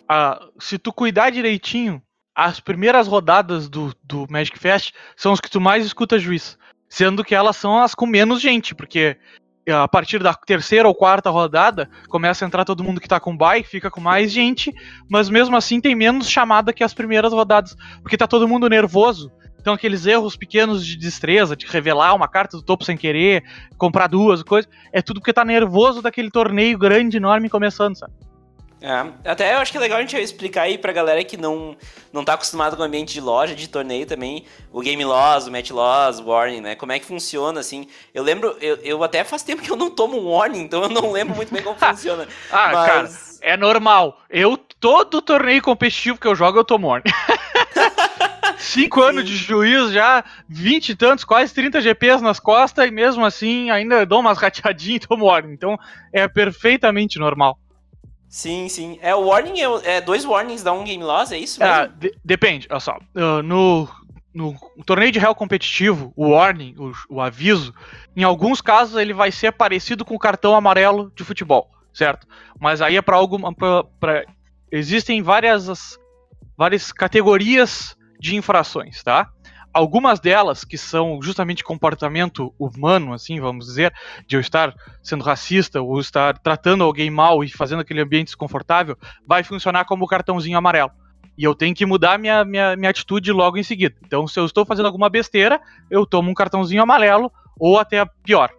a, 0.07 0.39
se 0.59 0.77
tu 0.77 0.93
cuidar 0.93 1.31
direitinho, 1.31 2.01
as 2.35 2.59
primeiras 2.59 3.07
rodadas 3.07 3.67
do, 3.67 3.93
do 4.03 4.25
Magic 4.29 4.57
Fest 4.57 4.93
são 5.15 5.33
as 5.33 5.39
que 5.39 5.49
tu 5.49 5.59
mais 5.59 5.85
escuta 5.85 6.19
juiz. 6.19 6.57
Sendo 6.87 7.23
que 7.23 7.35
elas 7.35 7.57
são 7.57 7.77
as 7.77 7.93
com 7.93 8.05
menos 8.05 8.41
gente, 8.41 8.73
porque 8.73 9.17
eh, 9.65 9.71
a 9.71 9.87
partir 9.87 10.23
da 10.23 10.33
terceira 10.33 10.87
ou 10.87 10.95
quarta 10.95 11.29
rodada 11.29 11.89
começa 12.07 12.43
a 12.43 12.47
entrar 12.47 12.65
todo 12.65 12.83
mundo 12.83 12.99
que 12.99 13.07
tá 13.07 13.19
com 13.19 13.37
bye, 13.37 13.63
fica 13.63 13.91
com 13.91 14.01
mais 14.01 14.31
gente, 14.31 14.73
mas 15.07 15.29
mesmo 15.29 15.55
assim 15.55 15.79
tem 15.79 15.93
menos 15.93 16.29
chamada 16.29 16.73
que 16.73 16.83
as 16.83 16.93
primeiras 16.93 17.31
rodadas, 17.31 17.75
porque 18.01 18.17
tá 18.17 18.25
todo 18.25 18.47
mundo 18.47 18.67
nervoso. 18.67 19.31
Então 19.59 19.73
aqueles 19.73 20.05
erros 20.05 20.37
pequenos 20.37 20.85
de 20.85 20.95
destreza, 20.95 21.55
de 21.55 21.67
revelar 21.67 22.15
uma 22.15 22.27
carta 22.27 22.57
do 22.57 22.63
topo 22.63 22.85
sem 22.85 22.97
querer, 22.97 23.43
comprar 23.77 24.07
duas 24.07 24.41
coisas, 24.41 24.71
é 24.91 25.01
tudo 25.01 25.19
porque 25.19 25.33
tá 25.33 25.43
nervoso 25.43 26.01
daquele 26.01 26.31
torneio 26.31 26.77
grande, 26.77 27.17
enorme 27.17 27.49
começando, 27.49 27.95
sabe? 27.95 28.13
É, 28.81 29.29
até 29.29 29.53
eu 29.53 29.57
acho 29.57 29.71
que 29.71 29.77
é 29.77 29.81
legal 29.81 29.97
a 29.97 30.01
gente 30.01 30.15
explicar 30.17 30.63
aí 30.63 30.77
pra 30.77 30.93
galera 30.93 31.21
que 31.23 31.35
não, 31.35 31.75
não 32.13 32.23
tá 32.23 32.33
acostumado 32.33 32.77
com 32.77 32.81
o 32.81 32.85
ambiente 32.85 33.13
de 33.13 33.19
loja, 33.19 33.53
de 33.53 33.67
torneio 33.67 34.05
também, 34.05 34.45
o 34.71 34.79
Game 34.79 35.03
Loss, 35.03 35.47
o 35.47 35.51
Match 35.51 35.69
Loss, 35.71 36.19
o 36.19 36.27
Warning, 36.27 36.61
né? 36.61 36.75
Como 36.75 36.91
é 36.93 36.99
que 36.99 37.05
funciona, 37.05 37.59
assim. 37.59 37.87
Eu 38.13 38.23
lembro, 38.23 38.55
eu, 38.61 38.77
eu 38.77 39.03
até 39.03 39.23
faz 39.23 39.43
tempo 39.43 39.61
que 39.61 39.69
eu 39.69 39.75
não 39.75 39.89
tomo 39.91 40.17
um 40.17 40.29
Warning, 40.29 40.61
então 40.61 40.83
eu 40.83 40.89
não 40.89 41.11
lembro 41.11 41.35
muito 41.35 41.53
bem 41.53 41.61
como 41.61 41.75
funciona. 41.79 42.27
ah, 42.51 42.71
mas... 42.71 42.87
cara, 42.87 43.09
é 43.41 43.57
normal. 43.57 44.21
Eu, 44.29 44.55
todo 44.57 45.21
torneio 45.21 45.61
competitivo 45.61 46.17
que 46.17 46.27
eu 46.27 46.35
jogo, 46.35 46.59
eu 46.59 46.63
tomo 46.63 46.87
Warning. 46.87 47.11
Cinco 48.57 49.01
anos 49.01 49.25
de 49.25 49.35
juiz 49.35 49.91
já, 49.91 50.23
vinte 50.47 50.89
e 50.89 50.95
tantos, 50.95 51.23
quase 51.23 51.53
30 51.53 51.81
GPs 51.81 52.21
nas 52.21 52.39
costas, 52.39 52.87
e 52.87 52.91
mesmo 52.91 53.25
assim 53.25 53.69
ainda 53.69 54.05
dou 54.05 54.19
umas 54.19 54.37
rateadinhas 54.37 55.03
e 55.03 55.07
tomo 55.07 55.25
Warning. 55.25 55.53
Então 55.53 55.77
é 56.13 56.27
perfeitamente 56.27 57.17
normal. 57.19 57.57
Sim, 58.29 58.69
sim. 58.69 58.99
É 59.01 59.15
o 59.15 59.25
warning, 59.25 59.59
é, 59.59 59.95
é 59.95 60.01
dois 60.01 60.23
warnings 60.23 60.61
dá 60.61 60.71
um 60.71 60.83
game 60.83 61.03
loss, 61.03 61.31
é 61.31 61.37
isso 61.37 61.59
mesmo? 61.59 61.75
É, 61.75 61.87
de, 61.87 62.15
depende, 62.23 62.67
olha 62.69 62.79
só. 62.79 62.97
Uh, 63.15 63.41
no, 63.41 63.89
no 64.33 64.55
torneio 64.85 65.11
de 65.11 65.17
real 65.17 65.33
competitivo, 65.33 66.13
o 66.15 66.29
warning, 66.29 66.75
o, 66.77 67.15
o, 67.15 67.21
aviso, 67.21 67.73
em 68.15 68.23
alguns 68.23 68.61
casos 68.61 68.95
ele 68.95 69.13
vai 69.13 69.31
ser 69.31 69.51
parecido 69.51 70.05
com 70.05 70.13
o 70.13 70.19
cartão 70.19 70.55
amarelo 70.55 71.11
de 71.15 71.23
futebol, 71.23 71.71
certo? 71.91 72.27
Mas 72.59 72.81
aí 72.81 72.95
é 72.95 73.01
para 73.01 73.17
alguma. 73.17 73.53
Pra, 73.53 73.83
pra, 73.99 74.25
existem 74.71 75.23
várias, 75.23 75.97
várias 76.55 76.91
categorias 76.91 77.97
de 78.19 78.35
infrações, 78.35 79.01
tá? 79.01 79.31
Algumas 79.71 80.19
delas, 80.19 80.63
que 80.63 80.77
são 80.77 81.21
justamente 81.21 81.63
comportamento 81.63 82.53
humano, 82.57 83.13
assim, 83.13 83.39
vamos 83.39 83.67
dizer, 83.67 83.93
de 84.25 84.35
eu 84.35 84.39
estar 84.39 84.73
sendo 85.03 85.23
racista 85.23 85.81
ou 85.81 85.99
estar 85.99 86.37
tratando 86.39 86.83
alguém 86.83 87.09
mal 87.09 87.43
e 87.43 87.49
fazendo 87.49 87.81
aquele 87.81 88.01
ambiente 88.01 88.27
desconfortável, 88.27 88.97
vai 89.25 89.43
funcionar 89.43 89.85
como 89.85 90.07
cartãozinho 90.07 90.57
amarelo. 90.57 90.91
E 91.37 91.43
eu 91.43 91.55
tenho 91.55 91.73
que 91.73 91.85
mudar 91.85 92.19
minha, 92.19 92.43
minha, 92.43 92.75
minha 92.75 92.89
atitude 92.89 93.31
logo 93.31 93.57
em 93.57 93.63
seguida. 93.63 93.95
Então, 94.05 94.27
se 94.27 94.39
eu 94.39 94.45
estou 94.45 94.65
fazendo 94.65 94.87
alguma 94.87 95.09
besteira, 95.09 95.61
eu 95.89 96.05
tomo 96.05 96.29
um 96.29 96.33
cartãozinho 96.33 96.81
amarelo 96.81 97.31
ou 97.57 97.79
até 97.79 98.03
pior, 98.23 98.49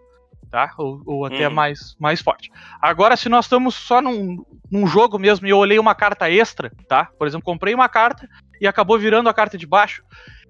tá? 0.49 0.73
Ou, 0.77 1.01
ou 1.05 1.25
até 1.25 1.47
uhum. 1.47 1.53
mais, 1.53 1.95
mais 1.99 2.21
forte. 2.21 2.49
Agora, 2.81 3.15
se 3.15 3.29
nós 3.29 3.45
estamos 3.45 3.75
só 3.75 4.01
num, 4.01 4.43
num 4.71 4.87
jogo 4.87 5.19
mesmo 5.19 5.45
e 5.45 5.49
eu 5.49 5.57
olhei 5.57 5.77
uma 5.77 5.93
carta 5.93 6.31
extra, 6.31 6.71
tá? 6.87 7.09
Por 7.19 7.27
exemplo, 7.27 7.45
comprei 7.45 7.75
uma 7.75 7.87
carta 7.87 8.27
e 8.59 8.65
acabou 8.65 8.97
virando 8.97 9.29
a 9.29 9.33
carta 9.33 9.57
de 9.57 9.67
baixo. 9.67 10.03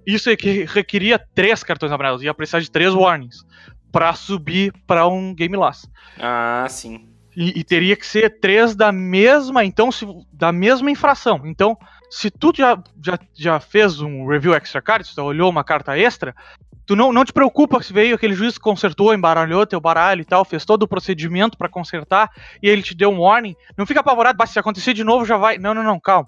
Isso 0.05 0.29
é 0.29 0.35
que 0.35 0.65
requeria 0.65 1.19
três 1.33 1.63
cartões 1.63 1.91
amarelos, 1.91 2.23
ia 2.23 2.33
precisar 2.33 2.59
de 2.59 2.71
três 2.71 2.93
warnings 2.93 3.45
para 3.91 4.13
subir 4.13 4.73
para 4.87 5.07
um 5.07 5.33
game 5.33 5.55
loss. 5.55 5.87
Ah, 6.19 6.65
sim. 6.69 7.07
E, 7.35 7.59
e, 7.59 7.63
teria 7.63 7.95
que 7.95 8.05
ser 8.05 8.39
três 8.41 8.75
da 8.75 8.91
mesma, 8.91 9.63
então, 9.63 9.89
se, 9.91 10.05
da 10.33 10.51
mesma 10.51 10.91
infração. 10.91 11.41
Então, 11.45 11.77
se 12.09 12.29
tu 12.29 12.51
já, 12.53 12.77
já, 13.03 13.17
já 13.33 13.59
fez 13.59 14.01
um 14.01 14.27
review 14.27 14.53
extra 14.53 14.81
card, 14.81 15.07
se 15.07 15.15
tu 15.15 15.21
olhou 15.21 15.49
uma 15.49 15.63
carta 15.63 15.97
extra, 15.97 16.35
tu 16.85 16.93
não, 16.93 17.13
não 17.13 17.23
te 17.23 17.31
preocupa 17.31 17.81
se 17.81 17.93
veio 17.93 18.15
aquele 18.15 18.33
juiz 18.33 18.57
que 18.57 18.63
consertou, 18.63 19.13
embaralhou 19.13 19.65
teu 19.65 19.79
baralho 19.79 20.21
e 20.21 20.25
tal, 20.25 20.43
fez 20.43 20.65
todo 20.65 20.83
o 20.83 20.87
procedimento 20.87 21.57
para 21.57 21.69
consertar 21.69 22.29
e 22.61 22.67
ele 22.67 22.81
te 22.81 22.93
deu 22.93 23.09
um 23.09 23.21
warning. 23.21 23.55
Não 23.77 23.85
fica 23.85 24.01
apavorado, 24.01 24.45
se 24.45 24.59
acontecer 24.59 24.93
de 24.93 25.03
novo 25.03 25.23
já 25.23 25.37
vai. 25.37 25.57
Não, 25.57 25.73
não, 25.73 25.83
não, 25.83 25.99
calma. 26.01 26.27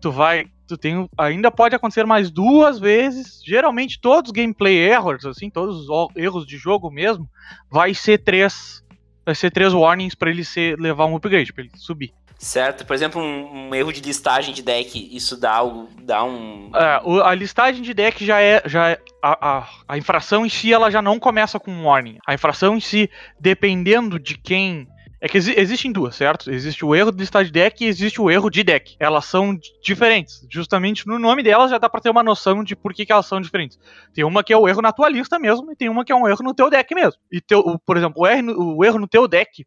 Tu 0.00 0.10
vai 0.10 0.46
tu 0.72 0.78
tem 0.78 1.08
ainda 1.18 1.50
pode 1.50 1.74
acontecer 1.74 2.06
mais 2.06 2.30
duas 2.30 2.78
vezes. 2.78 3.42
Geralmente 3.44 4.00
todos 4.00 4.30
os 4.30 4.32
gameplay 4.32 4.76
errors, 4.76 5.24
assim, 5.24 5.50
todos 5.50 5.88
os 5.88 6.16
erros 6.16 6.46
de 6.46 6.56
jogo 6.56 6.90
mesmo, 6.90 7.28
vai 7.70 7.92
ser 7.94 8.18
três, 8.18 8.82
vai 9.24 9.34
ser 9.34 9.50
três 9.50 9.74
warnings 9.74 10.14
para 10.14 10.30
ele 10.30 10.44
ser 10.44 10.78
levar 10.78 11.06
um 11.06 11.16
upgrade, 11.16 11.52
para 11.52 11.64
ele 11.64 11.72
subir. 11.76 12.12
Certo, 12.38 12.84
por 12.84 12.92
exemplo, 12.92 13.22
um, 13.22 13.68
um, 13.68 13.74
erro 13.74 13.92
de 13.92 14.00
listagem 14.00 14.52
de 14.52 14.62
deck, 14.62 15.16
isso 15.16 15.36
dá, 15.36 15.60
dá 16.02 16.24
um. 16.24 16.72
É, 16.74 17.00
a 17.24 17.34
listagem 17.36 17.82
de 17.82 17.94
deck 17.94 18.26
já 18.26 18.40
é. 18.40 18.60
Já 18.66 18.90
é, 18.90 18.98
a, 19.22 19.58
a, 19.58 19.68
a 19.86 19.96
infração 19.96 20.44
em 20.44 20.48
si 20.48 20.72
ela 20.72 20.90
já 20.90 21.00
não 21.00 21.20
começa 21.20 21.60
com 21.60 21.70
um 21.70 21.84
warning. 21.84 22.18
A 22.26 22.34
infração 22.34 22.76
em 22.76 22.80
si, 22.80 23.08
dependendo 23.38 24.18
de 24.18 24.36
quem 24.36 24.88
É 25.24 25.28
que 25.28 25.38
exi 25.38 25.54
existem 25.56 25.92
duas, 25.92 26.16
certo? 26.16 26.50
Existe 26.50 26.84
o 26.84 26.96
erro 26.96 27.12
de 27.12 27.18
listar 27.18 27.44
de 27.44 27.52
deck 27.52 27.84
e 27.84 27.86
existe 27.86 28.20
o 28.20 28.28
erro 28.28 28.50
de 28.50 28.64
deck. 28.64 28.96
Elas 28.98 29.24
são 29.24 29.56
diferentes. 29.80 30.44
Justamente 30.50 31.06
no 31.06 31.16
nome 31.16 31.44
delas 31.44 31.70
já 31.70 31.78
dá 31.78 31.88
pra 31.88 32.00
ter 32.00 32.10
uma 32.10 32.24
noção 32.24 32.64
de 32.64 32.74
por 32.74 32.92
que, 32.92 33.06
que 33.06 33.12
elas 33.12 33.26
são 33.26 33.40
diferentes. 33.40 33.78
Tem 34.12 34.24
uma 34.24 34.42
que 34.42 34.52
é 34.52 34.56
o 34.56 34.66
erro 34.68 34.82
na 34.82 34.90
tua 34.90 35.08
lista 35.08 35.38
mesmo, 35.38 35.70
e 35.70 35.76
tem 35.76 35.88
uma 35.88 36.04
que 36.04 36.10
é 36.10 36.14
um 36.16 36.26
erro 36.26 36.42
no 36.42 36.52
teu 36.52 36.68
deck 36.68 36.92
mesmo. 36.92 37.20
E 37.30 37.40
teu, 37.40 37.78
por 37.86 37.96
exemplo, 37.96 38.20
o 38.20 38.26
erro, 38.26 38.76
o 38.76 38.84
erro 38.84 38.98
no 38.98 39.06
teu 39.06 39.28
deck, 39.28 39.64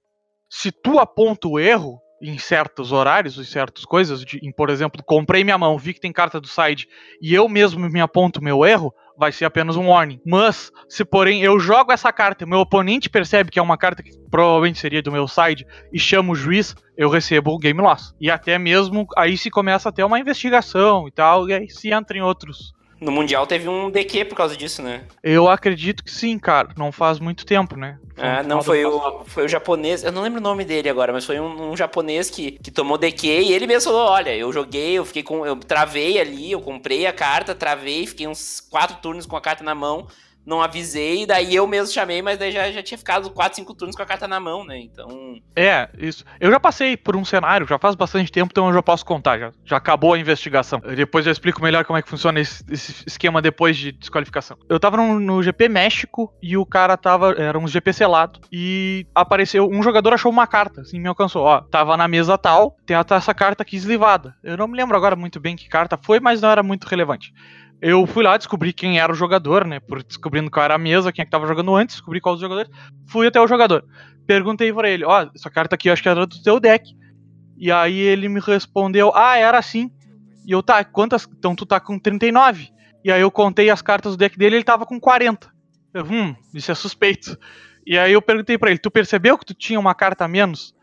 se 0.49 0.73
tu 0.73 0.99
aponta 0.99 1.47
o 1.47 1.57
erro, 1.57 2.01
em 2.21 2.37
certos 2.37 2.91
horários, 2.91 3.37
em 3.37 3.45
certas 3.45 3.85
coisas, 3.85 4.25
de, 4.25 4.39
em, 4.43 4.51
por 4.51 4.69
exemplo, 4.69 5.01
comprei 5.05 5.41
minha 5.45 5.57
mão, 5.57 5.77
vi 5.77 5.93
que 5.93 6.01
tem 6.01 6.11
carta 6.11 6.41
do 6.41 6.47
side 6.47 6.85
e 7.21 7.33
eu 7.33 7.47
mesmo 7.47 7.89
me 7.89 8.01
aponto 8.01 8.43
meu 8.43 8.65
erro, 8.65 8.93
vai 9.17 9.31
ser 9.31 9.45
apenas 9.45 9.75
um 9.75 9.87
warning. 9.87 10.19
Mas, 10.25 10.71
se 10.87 11.03
porém 11.03 11.41
eu 11.41 11.59
jogo 11.59 11.91
essa 11.91 12.11
carta, 12.11 12.45
meu 12.45 12.59
oponente 12.59 13.09
percebe 13.09 13.49
que 13.49 13.59
é 13.59 13.61
uma 13.61 13.77
carta 13.77 14.03
que 14.03 14.11
provavelmente 14.29 14.79
seria 14.79 15.01
do 15.01 15.11
meu 15.11 15.27
side 15.27 15.65
e 15.91 15.99
chama 15.99 16.31
o 16.31 16.35
juiz, 16.35 16.75
eu 16.97 17.09
recebo 17.09 17.51
o 17.51 17.57
game 17.57 17.81
loss. 17.81 18.13
E 18.19 18.29
até 18.29 18.59
mesmo 18.59 19.07
aí 19.17 19.37
se 19.37 19.49
começa 19.49 19.89
a 19.89 19.91
ter 19.91 20.03
uma 20.03 20.19
investigação 20.19 21.07
e 21.07 21.11
tal, 21.11 21.49
e 21.49 21.53
aí 21.53 21.69
se 21.69 21.91
entra 21.91 22.17
em 22.17 22.21
outros 22.21 22.74
no 22.99 23.11
Mundial 23.11 23.45
teve 23.45 23.67
um 23.67 23.89
DQ 23.89 24.25
por 24.25 24.35
causa 24.35 24.55
disso, 24.55 24.81
né? 24.81 25.03
Eu 25.21 25.49
acredito 25.49 26.03
que 26.03 26.11
sim, 26.11 26.39
cara. 26.39 26.69
Não 26.77 26.91
faz 26.91 27.19
muito 27.19 27.45
tempo, 27.45 27.75
né? 27.75 27.97
Foi 28.15 28.25
é, 28.25 28.43
não, 28.43 28.63
foi 28.63 28.85
o, 28.85 29.23
foi 29.25 29.45
o 29.45 29.47
japonês. 29.47 30.03
Eu 30.03 30.11
não 30.11 30.21
lembro 30.21 30.39
o 30.39 30.43
nome 30.43 30.63
dele 30.63 30.89
agora, 30.89 31.11
mas 31.11 31.25
foi 31.25 31.39
um, 31.39 31.71
um, 31.71 31.77
japonês 31.77 32.29
que, 32.29 32.51
que 32.51 32.71
tomou 32.71 32.97
DQ 32.97 33.27
e 33.27 33.53
ele 33.53 33.67
mesmo 33.67 33.91
falou: 33.91 34.07
olha, 34.07 34.35
eu 34.35 34.51
joguei, 34.51 34.93
eu 34.93 35.05
fiquei 35.05 35.23
com. 35.23 35.45
Eu 35.45 35.57
travei 35.57 36.19
ali, 36.19 36.51
eu 36.51 36.61
comprei 36.61 37.05
a 37.05 37.13
carta, 37.13 37.53
travei, 37.53 38.07
fiquei 38.07 38.27
uns 38.27 38.61
quatro 38.61 38.97
turnos 38.97 39.25
com 39.25 39.35
a 39.35 39.41
carta 39.41 39.63
na 39.63 39.75
mão 39.75 40.07
não 40.45 40.61
avisei, 40.61 41.25
daí 41.25 41.55
eu 41.55 41.65
mesmo 41.65 41.91
chamei, 41.91 42.21
mas 42.21 42.37
daí 42.37 42.51
já, 42.51 42.71
já 42.71 42.83
tinha 42.83 42.97
ficado 42.97 43.29
4, 43.31 43.55
5 43.55 43.73
turnos 43.73 43.95
com 43.95 44.03
a 44.03 44.05
carta 44.05 44.27
na 44.27 44.39
mão, 44.39 44.63
né? 44.63 44.79
Então. 44.79 45.39
É, 45.55 45.89
isso. 45.97 46.23
Eu 46.39 46.51
já 46.51 46.59
passei 46.59 46.95
por 46.95 47.15
um 47.15 47.25
cenário, 47.25 47.67
já 47.67 47.79
faz 47.79 47.95
bastante 47.95 48.31
tempo, 48.31 48.51
então 48.51 48.67
eu 48.67 48.73
já 48.73 48.83
posso 48.83 49.05
contar, 49.05 49.39
já, 49.39 49.51
já 49.65 49.77
acabou 49.77 50.13
a 50.13 50.19
investigação. 50.19 50.79
Depois 50.95 51.25
eu 51.25 51.31
explico 51.31 51.61
melhor 51.61 51.83
como 51.83 51.97
é 51.97 52.01
que 52.01 52.09
funciona 52.09 52.39
esse, 52.39 52.63
esse 52.69 53.03
esquema 53.07 53.41
depois 53.41 53.75
de 53.75 53.91
desqualificação. 53.91 54.57
Eu 54.69 54.79
tava 54.79 54.97
no, 54.97 55.19
no, 55.19 55.41
GP 55.41 55.67
México 55.67 56.33
e 56.41 56.55
o 56.57 56.65
cara 56.65 56.95
tava. 56.95 57.33
Era 57.33 57.57
um 57.57 57.67
GP 57.67 57.93
selado. 57.93 58.39
E 58.51 59.07
apareceu. 59.15 59.67
Um 59.71 59.81
jogador 59.81 60.13
achou 60.13 60.31
uma 60.31 60.45
carta, 60.45 60.81
assim, 60.81 60.99
me 60.99 61.07
alcançou. 61.07 61.43
Ó, 61.43 61.61
tava 61.61 61.97
na 61.97 62.07
mesa 62.07 62.37
tal, 62.37 62.77
tem 62.85 62.95
essa 62.95 63.33
carta 63.33 63.63
aqui 63.63 63.75
eslivada. 63.75 64.35
Eu 64.43 64.57
não 64.57 64.67
me 64.67 64.77
lembro 64.77 64.95
agora 64.95 65.15
muito 65.15 65.39
bem 65.39 65.55
que 65.55 65.67
carta 65.67 65.97
foi, 66.01 66.19
mas 66.19 66.41
não 66.41 66.49
era 66.49 66.61
muito 66.61 66.85
relevante. 66.85 67.33
Eu 67.81 68.05
fui 68.07 68.23
lá, 68.23 68.37
descobri 68.37 68.73
quem 68.73 68.99
era 68.99 69.11
o 69.11 69.15
jogador, 69.15 69.65
né? 69.65 69.79
Por 69.79 70.01
descobrindo 70.01 70.49
qual 70.49 70.63
era 70.63 70.75
a 70.75 70.79
mesa, 70.79 71.11
quem 71.11 71.21
é 71.21 71.25
que 71.25 71.31
tava 71.31 71.47
jogando 71.47 71.75
antes, 71.75 71.95
descobri 71.95 72.21
qual 72.21 72.35
os 72.35 72.41
jogadores. 72.41 72.71
Fui 73.07 73.27
até 73.27 73.39
o 73.39 73.47
jogador. 73.47 73.85
Perguntei 74.25 74.73
pra 74.73 74.89
ele, 74.89 75.03
ó, 75.03 75.23
oh, 75.23 75.31
essa 75.35 75.49
carta 75.49 75.75
aqui 75.75 75.89
eu 75.89 75.93
acho 75.93 76.01
que 76.01 76.09
era 76.09 76.25
do 76.25 76.41
teu 76.41 76.59
deck. 76.59 76.95
E 77.57 77.71
aí 77.71 77.97
ele 77.97 78.27
me 78.27 78.39
respondeu, 78.39 79.11
ah, 79.15 79.37
era 79.37 79.57
assim. 79.57 79.91
E 80.45 80.51
eu, 80.51 80.63
tá, 80.63 80.83
quantas? 80.83 81.27
Então 81.37 81.55
tu 81.55 81.65
tá 81.65 81.79
com 81.79 81.99
39. 81.99 82.69
E 83.03 83.11
aí 83.11 83.21
eu 83.21 83.29
contei 83.29 83.69
as 83.69 83.81
cartas 83.81 84.13
do 84.13 84.17
deck 84.17 84.37
dele 84.37 84.55
ele 84.55 84.63
tava 84.63 84.85
com 84.85 84.99
40. 84.99 85.53
Eu, 85.93 86.03
hum, 86.03 86.35
isso 86.53 86.71
é 86.71 86.75
suspeito. 86.75 87.37
E 87.85 87.97
aí 87.97 88.13
eu 88.13 88.21
perguntei 88.21 88.57
para 88.57 88.71
ele, 88.71 88.79
tu 88.79 88.89
percebeu 88.89 89.37
que 89.37 89.45
tu 89.45 89.53
tinha 89.53 89.79
uma 89.79 89.93
carta 89.93 90.25
a 90.25 90.27
menos? 90.27 90.73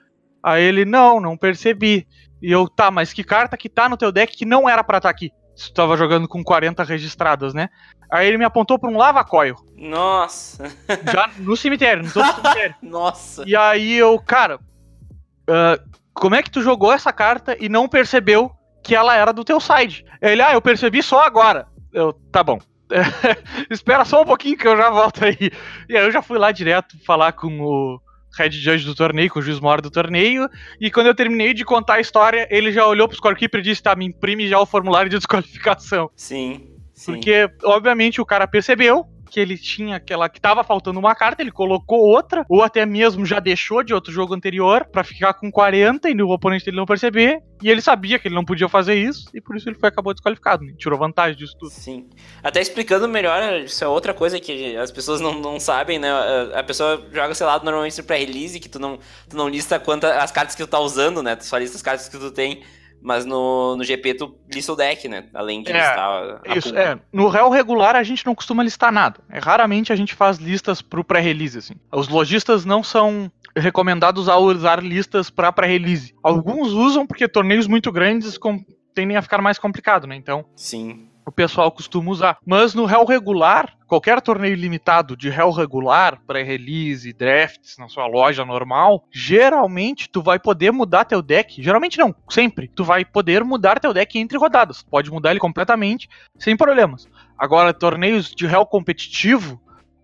Aí 0.42 0.62
ele, 0.62 0.84
não, 0.84 1.20
não 1.20 1.36
percebi. 1.36 2.06
E 2.40 2.50
eu, 2.50 2.68
tá, 2.68 2.90
mas 2.90 3.12
que 3.12 3.24
carta 3.24 3.56
que 3.56 3.68
tá 3.68 3.88
no 3.88 3.96
teu 3.96 4.12
deck 4.12 4.36
que 4.36 4.44
não 4.44 4.68
era 4.68 4.84
para 4.84 4.98
estar 4.98 5.08
tá 5.08 5.10
aqui? 5.10 5.32
Estava 5.56 5.96
jogando 5.96 6.26
com 6.28 6.42
40 6.42 6.82
registradas, 6.84 7.54
né? 7.54 7.68
Aí 8.10 8.26
ele 8.26 8.38
me 8.38 8.44
apontou 8.44 8.78
para 8.78 8.90
um 8.90 8.96
lava-coil. 8.96 9.56
Nossa! 9.76 10.70
Já 11.12 11.30
no 11.38 11.56
cemitério, 11.56 12.02
no 12.02 12.10
cemitério. 12.10 12.74
Nossa! 12.82 13.44
E 13.46 13.56
aí 13.56 13.94
eu, 13.94 14.18
cara, 14.18 14.56
uh, 14.56 15.92
como 16.14 16.34
é 16.34 16.42
que 16.42 16.50
tu 16.50 16.62
jogou 16.62 16.92
essa 16.92 17.12
carta 17.12 17.56
e 17.58 17.68
não 17.68 17.88
percebeu 17.88 18.50
que 18.82 18.94
ela 18.94 19.16
era 19.16 19.32
do 19.32 19.44
teu 19.44 19.60
side? 19.60 20.04
Ele, 20.20 20.42
ah, 20.42 20.52
eu 20.52 20.60
percebi 20.60 21.02
só 21.02 21.24
agora. 21.24 21.66
Eu, 21.92 22.12
tá 22.30 22.42
bom. 22.42 22.58
Espera 23.70 24.04
só 24.04 24.22
um 24.22 24.26
pouquinho 24.26 24.56
que 24.56 24.68
eu 24.68 24.76
já 24.76 24.90
volto 24.90 25.24
aí. 25.24 25.50
E 25.88 25.96
aí 25.96 26.04
eu 26.04 26.10
já 26.10 26.22
fui 26.22 26.38
lá 26.38 26.52
direto 26.52 27.02
falar 27.04 27.32
com 27.32 27.60
o 27.60 28.00
head 28.36 28.58
judge 28.58 28.84
do 28.84 28.94
torneio, 28.94 29.30
com 29.30 29.38
o 29.38 29.42
juiz 29.42 29.60
maior 29.60 29.80
do 29.80 29.90
torneio, 29.90 30.48
e 30.80 30.90
quando 30.90 31.06
eu 31.06 31.14
terminei 31.14 31.52
de 31.52 31.64
contar 31.64 31.94
a 31.94 32.00
história, 32.00 32.46
ele 32.50 32.72
já 32.72 32.86
olhou 32.86 33.06
pro 33.08 33.16
scorekeeper 33.16 33.60
e 33.60 33.64
disse, 33.64 33.82
tá, 33.82 33.94
me 33.94 34.06
imprime 34.06 34.48
já 34.48 34.58
o 34.58 34.66
formulário 34.66 35.10
de 35.10 35.16
desqualificação. 35.16 36.10
Sim, 36.16 36.68
sim. 36.94 37.12
Porque, 37.12 37.50
obviamente, 37.64 38.20
o 38.20 38.26
cara 38.26 38.46
percebeu, 38.46 39.06
que 39.32 39.40
ele 39.40 39.56
tinha 39.56 39.96
aquela 39.96 40.28
que 40.28 40.38
tava 40.38 40.62
faltando 40.62 40.98
uma 40.98 41.14
carta, 41.14 41.40
ele 41.40 41.50
colocou 41.50 41.98
outra, 41.98 42.44
ou 42.50 42.62
até 42.62 42.84
mesmo 42.84 43.24
já 43.24 43.40
deixou 43.40 43.82
de 43.82 43.94
outro 43.94 44.12
jogo 44.12 44.34
anterior 44.34 44.84
para 44.84 45.02
ficar 45.02 45.32
com 45.32 45.50
40 45.50 46.10
e 46.10 46.22
o 46.22 46.28
oponente 46.28 46.66
dele 46.66 46.76
não 46.76 46.84
perceber, 46.84 47.40
e 47.62 47.70
ele 47.70 47.80
sabia 47.80 48.18
que 48.18 48.28
ele 48.28 48.34
não 48.34 48.44
podia 48.44 48.68
fazer 48.68 48.94
isso, 48.94 49.30
e 49.32 49.40
por 49.40 49.56
isso 49.56 49.66
ele 49.70 49.78
foi 49.78 49.88
acabou 49.88 50.12
desqualificado, 50.12 50.64
né? 50.64 50.74
tirou 50.76 50.98
vantagem 50.98 51.36
disso 51.36 51.56
tudo. 51.58 51.70
Sim. 51.70 52.10
Até 52.42 52.60
explicando 52.60 53.08
melhor, 53.08 53.60
isso 53.60 53.82
é 53.82 53.88
outra 53.88 54.12
coisa 54.12 54.38
que 54.38 54.76
as 54.76 54.90
pessoas 54.90 55.18
não, 55.20 55.40
não 55.40 55.58
sabem, 55.58 55.98
né? 55.98 56.10
A 56.54 56.62
pessoa 56.62 57.02
joga, 57.10 57.34
sei 57.34 57.46
lá, 57.46 57.58
normalmente 57.62 58.02
pra 58.02 58.16
release, 58.16 58.60
que 58.60 58.68
tu 58.68 58.78
não, 58.78 58.98
tu 59.28 59.36
não 59.36 59.48
lista 59.48 59.80
quantas 59.80 60.10
as 60.10 60.30
cartas 60.30 60.54
que 60.54 60.62
tu 60.62 60.68
tá 60.68 60.78
usando, 60.78 61.22
né? 61.22 61.36
Tu 61.36 61.46
só 61.46 61.56
lista 61.56 61.76
as 61.76 61.82
cartas 61.82 62.08
que 62.08 62.18
tu 62.18 62.30
tem. 62.30 62.62
Mas 63.02 63.24
no, 63.24 63.76
no 63.76 63.82
GP 63.82 64.14
tu 64.14 64.36
lista 64.52 64.72
o 64.72 64.76
deck, 64.76 65.08
né? 65.08 65.26
Além 65.34 65.62
de 65.62 65.72
é, 65.72 65.74
listar 65.74 66.40
a 66.46 66.56
Isso, 66.56 66.76
é. 66.76 66.98
No 67.12 67.28
réu 67.28 67.50
regular 67.50 67.96
a 67.96 68.02
gente 68.02 68.24
não 68.24 68.34
costuma 68.34 68.62
listar 68.62 68.92
nada. 68.92 69.20
É, 69.28 69.38
raramente 69.38 69.92
a 69.92 69.96
gente 69.96 70.14
faz 70.14 70.38
listas 70.38 70.80
pro 70.80 71.04
pré-release, 71.04 71.58
assim. 71.58 71.74
Os 71.90 72.08
lojistas 72.08 72.64
não 72.64 72.82
são 72.82 73.30
recomendados 73.56 74.28
a 74.28 74.38
usar 74.38 74.82
listas 74.82 75.28
para 75.28 75.52
pré-release. 75.52 76.14
Alguns 76.22 76.72
usam 76.72 77.06
porque 77.06 77.26
torneios 77.26 77.66
muito 77.66 77.90
grandes 77.90 78.38
com... 78.38 78.64
tendem 78.94 79.16
a 79.16 79.22
ficar 79.22 79.42
mais 79.42 79.58
complicado, 79.58 80.06
né? 80.06 80.14
Então. 80.14 80.44
Sim 80.54 81.11
o 81.26 81.32
pessoal 81.32 81.70
costuma 81.70 82.10
usar. 82.10 82.38
Mas 82.44 82.74
no 82.74 82.84
réu 82.84 83.04
regular, 83.04 83.76
qualquer 83.86 84.20
torneio 84.20 84.54
limitado 84.54 85.16
de 85.16 85.28
réu 85.28 85.50
regular, 85.50 86.20
pré-release, 86.26 87.12
drafts 87.12 87.76
na 87.78 87.88
sua 87.88 88.06
loja 88.06 88.44
normal, 88.44 89.04
geralmente 89.10 90.08
tu 90.08 90.22
vai 90.22 90.38
poder 90.38 90.72
mudar 90.72 91.04
teu 91.04 91.22
deck. 91.22 91.62
Geralmente 91.62 91.98
não, 91.98 92.14
sempre. 92.28 92.68
Tu 92.68 92.84
vai 92.84 93.04
poder 93.04 93.44
mudar 93.44 93.78
teu 93.78 93.92
deck 93.92 94.18
entre 94.18 94.38
rodadas. 94.38 94.82
Pode 94.82 95.10
mudar 95.10 95.30
ele 95.30 95.40
completamente, 95.40 96.08
sem 96.38 96.56
problemas. 96.56 97.08
Agora, 97.38 97.72
torneios 97.72 98.34
de 98.34 98.46
réu 98.46 98.64
competitivo, 98.66 99.60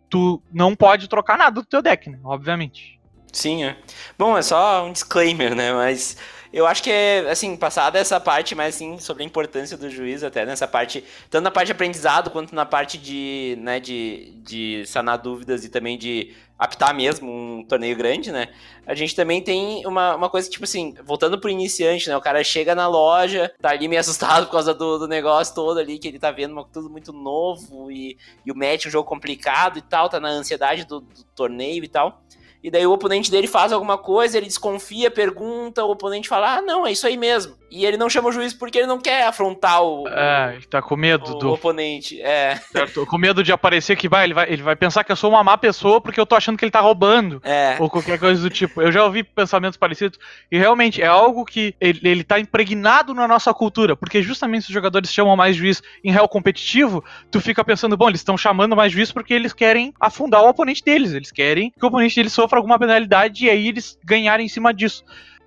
tu 0.09 0.43
não 0.53 0.75
pode 0.75 1.09
trocar 1.09 1.39
nada 1.39 1.61
do 1.61 1.67
teu 1.67 1.83
deck, 1.83 2.11
né? 2.11 2.19
Obviamente. 2.25 2.99
Sim, 3.33 3.65
é. 3.65 3.77
Bom, 4.19 4.37
é 4.37 4.43
só 4.43 4.87
um 4.87 4.93
disclaimer, 4.93 5.55
né? 5.55 5.73
Mas 5.73 6.17
eu 6.53 6.67
acho 6.67 6.83
que 6.83 6.91
é, 6.91 7.31
assim, 7.31 7.57
passada 7.57 7.99
essa 7.99 8.19
parte 8.19 8.55
mais, 8.55 8.75
assim, 8.75 8.99
sobre 8.99 9.23
a 9.23 9.27
importância 9.27 9.77
do 9.77 9.91
juiz, 9.91 10.23
até 10.23 10.47
nessa 10.47 10.67
parte, 10.67 11.05
tanto 11.31 11.45
na 11.45 11.51
parte 11.51 11.67
de 11.67 11.73
aprendizado, 11.73 12.31
quanto 12.31 12.55
na 12.55 12.65
parte 12.65 12.97
de, 12.99 13.57
né, 13.61 13.79
de, 13.81 14.33
de 14.43 14.85
sanar 14.87 15.19
dúvidas 15.19 15.65
e 15.65 15.69
também 15.69 15.99
de 15.99 16.35
apitar 16.59 16.93
mesmo 16.93 17.31
um 17.31 17.65
torneio 17.65 17.97
grande, 17.97 18.33
né? 18.33 18.49
A 18.85 18.93
gente 18.93 19.15
também 19.15 19.41
tem 19.41 19.87
uma, 19.87 20.17
uma 20.17 20.29
coisa, 20.29 20.51
tipo 20.51 20.65
assim, 20.65 20.93
voltando 21.05 21.39
pro 21.39 21.49
iniciante, 21.49 22.09
né? 22.09 22.17
O 22.17 22.21
cara 22.21 22.43
chega 22.43 22.75
na 22.75 22.89
loja, 22.89 23.53
tá 23.61 23.71
ali 23.71 23.87
meio 23.87 24.01
assustado 24.01 24.47
por 24.47 24.53
causa 24.53 24.75
do, 24.75 24.99
do 24.99 25.07
negócio 25.07 25.55
todo 25.55 25.79
ali, 25.79 25.99
que 25.99 26.09
ele 26.09 26.19
tá 26.19 26.33
vendo 26.33 26.65
tudo 26.73 26.91
muito 26.91 27.13
novo 27.13 27.93
e, 27.93 28.19
e 28.45 28.51
o 28.51 28.57
match 28.57 28.87
um 28.87 28.91
jogo 28.91 29.09
complicado 29.09 29.79
e 29.79 29.83
tal, 29.83 30.09
tá 30.09 30.19
na 30.19 30.31
ansiedade 30.31 30.85
do, 30.85 31.01
do 31.01 31.23
torneio 31.35 31.85
e 31.85 31.89
tal 31.89 32.23
e 32.69 32.71
daí 32.71 32.87
o 32.87 32.93
oponente 32.93 33.31
dele 33.31 33.47
faz 33.47 33.73
alguma 33.73 33.97
coisa, 33.97 34.37
ele 34.37 34.45
desconfia, 34.45 35.11
pergunta, 35.11 35.83
o 35.83 35.91
oponente 35.91 36.29
fala, 36.29 36.57
ah, 36.57 36.61
não, 36.61 36.87
é 36.87 36.93
isso 36.93 37.07
aí 37.07 37.17
mesmo. 37.17 37.57
E 37.71 37.85
ele 37.85 37.97
não 37.97 38.09
chama 38.09 38.29
o 38.29 38.33
juiz 38.33 38.53
porque 38.53 38.79
ele 38.79 38.87
não 38.87 38.99
quer 38.99 39.27
afrontar 39.27 39.83
o. 39.83 40.09
É, 40.09 40.55
ele 40.57 40.67
tá 40.67 40.81
com 40.81 40.97
medo 40.97 41.33
o, 41.33 41.39
do. 41.39 41.53
oponente, 41.53 42.21
é. 42.21 42.57
Certo, 42.73 43.05
com 43.07 43.19
medo 43.19 43.43
de 43.43 43.53
aparecer 43.53 43.97
que 43.97 44.09
vai 44.09 44.25
ele, 44.25 44.35
vai, 44.35 44.51
ele 44.51 44.63
vai 44.63 44.75
pensar 44.75 45.05
que 45.05 45.13
eu 45.13 45.17
sou 45.17 45.31
uma 45.31 45.45
má 45.45 45.57
pessoa 45.59 46.01
porque 46.01 46.19
eu 46.19 46.27
tô 46.27 46.35
achando 46.35 46.57
que 46.57 46.65
ele 46.65 46.71
tá 46.71 46.81
roubando. 46.81 47.41
É. 47.45 47.77
Ou 47.79 47.91
qualquer 47.91 48.19
coisa 48.19 48.41
do 48.41 48.49
tipo. 48.49 48.81
Eu 48.81 48.91
já 48.91 49.05
ouvi 49.05 49.23
pensamentos 49.23 49.77
parecidos 49.77 50.19
e 50.51 50.59
realmente 50.59 51.03
é 51.03 51.07
algo 51.07 51.45
que 51.45 51.75
ele, 51.81 52.01
ele 52.05 52.25
tá 52.25 52.41
impregnado 52.41 53.13
na 53.13 53.29
nossa 53.29 53.53
cultura, 53.53 53.95
porque 53.95 54.23
justamente 54.23 54.65
se 54.65 54.71
os 54.71 54.75
jogadores 54.75 55.13
chamam 55.13 55.37
mais 55.37 55.55
juiz 55.55 55.83
em 56.03 56.11
réu 56.11 56.27
competitivo, 56.27 57.05
tu 57.31 57.41
fica 57.41 57.63
pensando, 57.63 57.97
bom, 57.97 58.09
eles 58.09 58.21
estão 58.21 58.37
chamando 58.37 58.75
mais 58.75 58.93
juiz 58.93 59.13
porque 59.13 59.35
eles 59.35 59.53
querem 59.53 59.93
afundar 60.01 60.43
o 60.43 60.49
oponente 60.49 60.83
deles, 60.83 61.13
eles 61.13 61.31
querem 61.31 61.71
que 61.71 61.85
o 61.85 61.89
oponente 61.89 62.17
deles 62.17 62.33
sofra 62.33 62.58
alguma 62.59 62.79
penalidade 62.79 63.47
e 63.47 63.51
aí 63.51 63.69
eles 63.69 63.99
ganharem 64.05 64.47
em 64.47 64.49
cima 64.49 64.75
disso. 64.75 65.05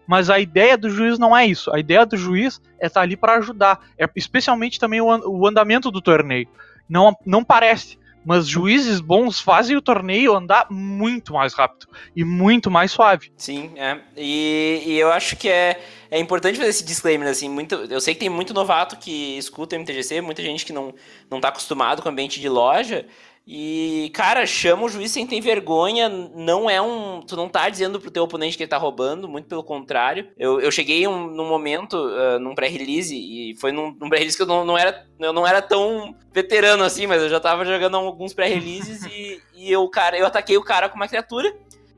Mas 0.08 0.30
a 0.30 0.39
ideia 0.39 0.77
do 0.77 0.89
juiz 0.89 1.20
não 1.20 1.38
é 1.38 1.46
isso. 1.46 1.74
A 1.74 1.80
ideia 1.80 2.06
do 2.06 2.18
juiz 2.18 2.60
é 2.80 2.88
estar 2.88 3.01
ali 3.01 3.15
para 3.15 3.38
ajudar. 3.38 3.80
É 3.98 4.10
especialmente 4.15 4.80
também 4.80 5.00
o, 5.00 5.08
o 5.08 5.48
andamento 5.48 5.91
do 5.91 6.01
torneio. 6.01 6.48
Não, 6.89 7.15
não 7.25 7.44
parece, 7.44 7.98
mas 8.25 8.48
juízes 8.48 9.00
bons 9.00 9.39
fazem 9.39 9.75
o 9.75 9.82
torneio 9.82 10.36
andar 10.36 10.68
muito 10.70 11.34
mais 11.34 11.53
rápido 11.53 11.88
e 12.15 12.24
muito 12.24 12.70
mais 12.70 12.91
suave. 12.91 13.32
Sim, 13.36 13.72
é. 13.75 14.00
E, 14.15 14.84
e, 14.86 15.00
eu 15.00 15.12
acho 15.12 15.36
que 15.36 15.50
é, 15.50 15.80
é 16.10 16.20
importante 16.20 16.58
fazer 16.58 16.70
esse 16.70 16.84
disclaimer, 16.84 17.30
assim, 17.30 17.50
muito, 17.50 17.75
eu 17.75 18.00
sei 18.00 18.13
que 18.13 18.20
tem 18.20 18.30
muito 18.30 18.53
novato 18.53 18.98
que 18.98 19.38
escuta 19.38 19.75
o 19.75 19.80
MTGC, 19.80 20.22
muita 20.22 20.41
gente 20.41 20.65
que 20.65 20.74
não, 20.74 20.94
não 21.30 21.39
tá 21.41 21.48
acostumado 21.48 22.01
com 22.01 22.10
o 22.10 22.12
ambiente 22.12 22.39
de 22.39 22.50
loja, 22.50 23.06
E, 23.46 24.12
cara, 24.14 24.46
chama 24.46 24.84
o 24.84 24.90
juiz 24.90 25.12
sem 25.12 25.26
ter 25.26 25.42
vergonha. 25.42 26.08
Não 26.08 26.70
é 26.70 26.82
um. 26.82 27.22
Tu 27.22 27.36
não 27.36 27.50
tá 27.50 27.70
dizendo 27.70 28.00
pro 28.00 28.12
teu 28.12 28.24
oponente 28.24 28.56
que 28.56 28.64
ele 28.64 28.70
tá 28.70 28.78
roubando, 28.78 29.28
muito 29.28 29.48
pelo 29.48 29.64
contrário. 29.64 30.30
Eu, 30.38 30.62
eu 30.62 30.72
cheguei 30.72 31.08
um, 31.08 31.28
num 31.28 31.48
momento, 31.50 31.96
uh, 31.96 32.40
num 32.40 32.54
pré-release, 32.54 33.16
e 33.16 33.56
foi 33.58 33.72
num, 33.72 33.96
num 34.00 34.10
pré-release 34.10 34.38
que 34.38 34.44
eu 34.44 34.48
não, 34.48 34.64
não, 34.64 34.78
era, 34.78 35.06
eu 35.20 35.34
não 35.34 35.46
era 35.46 35.62
tão 35.62 36.16
veterano 36.32 36.84
assim, 36.84 37.08
mas 37.08 37.22
eu 37.22 37.30
já 37.30 37.40
tava 37.40 37.66
jogando 37.66 37.98
alguns 37.98 38.34
pré-releases 38.34 39.04
e, 39.06 39.42
e 39.56 39.72
eu, 39.72 39.88
cara, 39.90 40.18
eu 40.18 40.26
ataquei 40.26 40.58
o 40.58 40.64
cara 40.64 40.88
com 40.88 40.96
uma 40.96 41.08
criatura. 41.08 41.52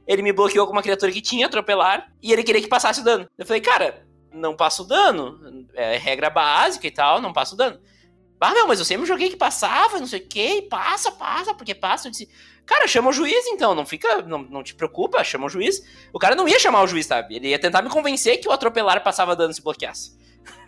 Ele 0.08 0.22
me 0.22 0.34
bloqueou 0.34 0.66
com 0.66 0.74
uma 0.74 0.82
criatura 0.82 1.12
que 1.12 1.22
tinha 1.22 1.46
atropelar 1.46 2.12
e 2.22 2.34
ele 2.34 2.44
queria 2.44 2.62
que 2.62 2.68
passasse 2.68 3.02
o 3.02 3.04
dano. 3.04 3.28
Eu 3.38 3.46
falei, 3.46 3.62
cara, 3.62 4.06
não 4.34 4.56
passa 4.56 4.82
o 4.82 4.88
dano. 4.88 5.68
É 5.74 5.98
regra 5.98 6.30
básica 6.30 6.88
e 6.88 6.92
tal, 6.92 7.22
não 7.22 7.32
passa 7.32 7.54
o 7.54 7.58
dano. 7.58 7.80
Ah, 8.40 8.54
não, 8.54 8.68
mas 8.68 8.80
eu 8.80 8.86
sempre 8.86 9.06
joguei 9.06 9.30
que 9.30 9.38
passava, 9.38 10.00
não 10.00 10.08
sei 10.08 10.20
o 10.20 10.28
que, 10.28 10.64
passa, 10.64 11.12
passa, 11.12 11.54
porque 11.54 11.74
passa. 11.74 12.08
Eu 12.08 12.12
disse, 12.12 12.28
cara, 12.66 12.88
chama 12.88 13.10
o 13.10 13.14
juiz 13.14 13.48
então, 13.48 13.74
não 13.74 13.86
fica, 13.86 14.22
não, 14.22 14.40
não 14.44 14.62
te 14.62 14.76
preocupa, 14.76 15.24
chama 15.24 15.46
o 15.46 15.50
juiz. 15.50 15.82
O 16.12 16.20
cara 16.20 16.36
não 16.36 16.48
ia 16.48 16.60
chamar 16.60 16.84
o 16.84 16.88
juiz, 16.88 17.06
sabe? 17.06 17.38
Ele 17.38 17.50
ia 17.50 17.60
tentar 17.60 17.82
me 17.82 17.90
convencer 17.90 18.40
que 18.40 18.48
o 18.48 18.52
atropelar 18.52 19.02
passava 19.02 19.36
dano 19.36 19.54
se 19.54 19.62
bloqueasse. 19.62 20.18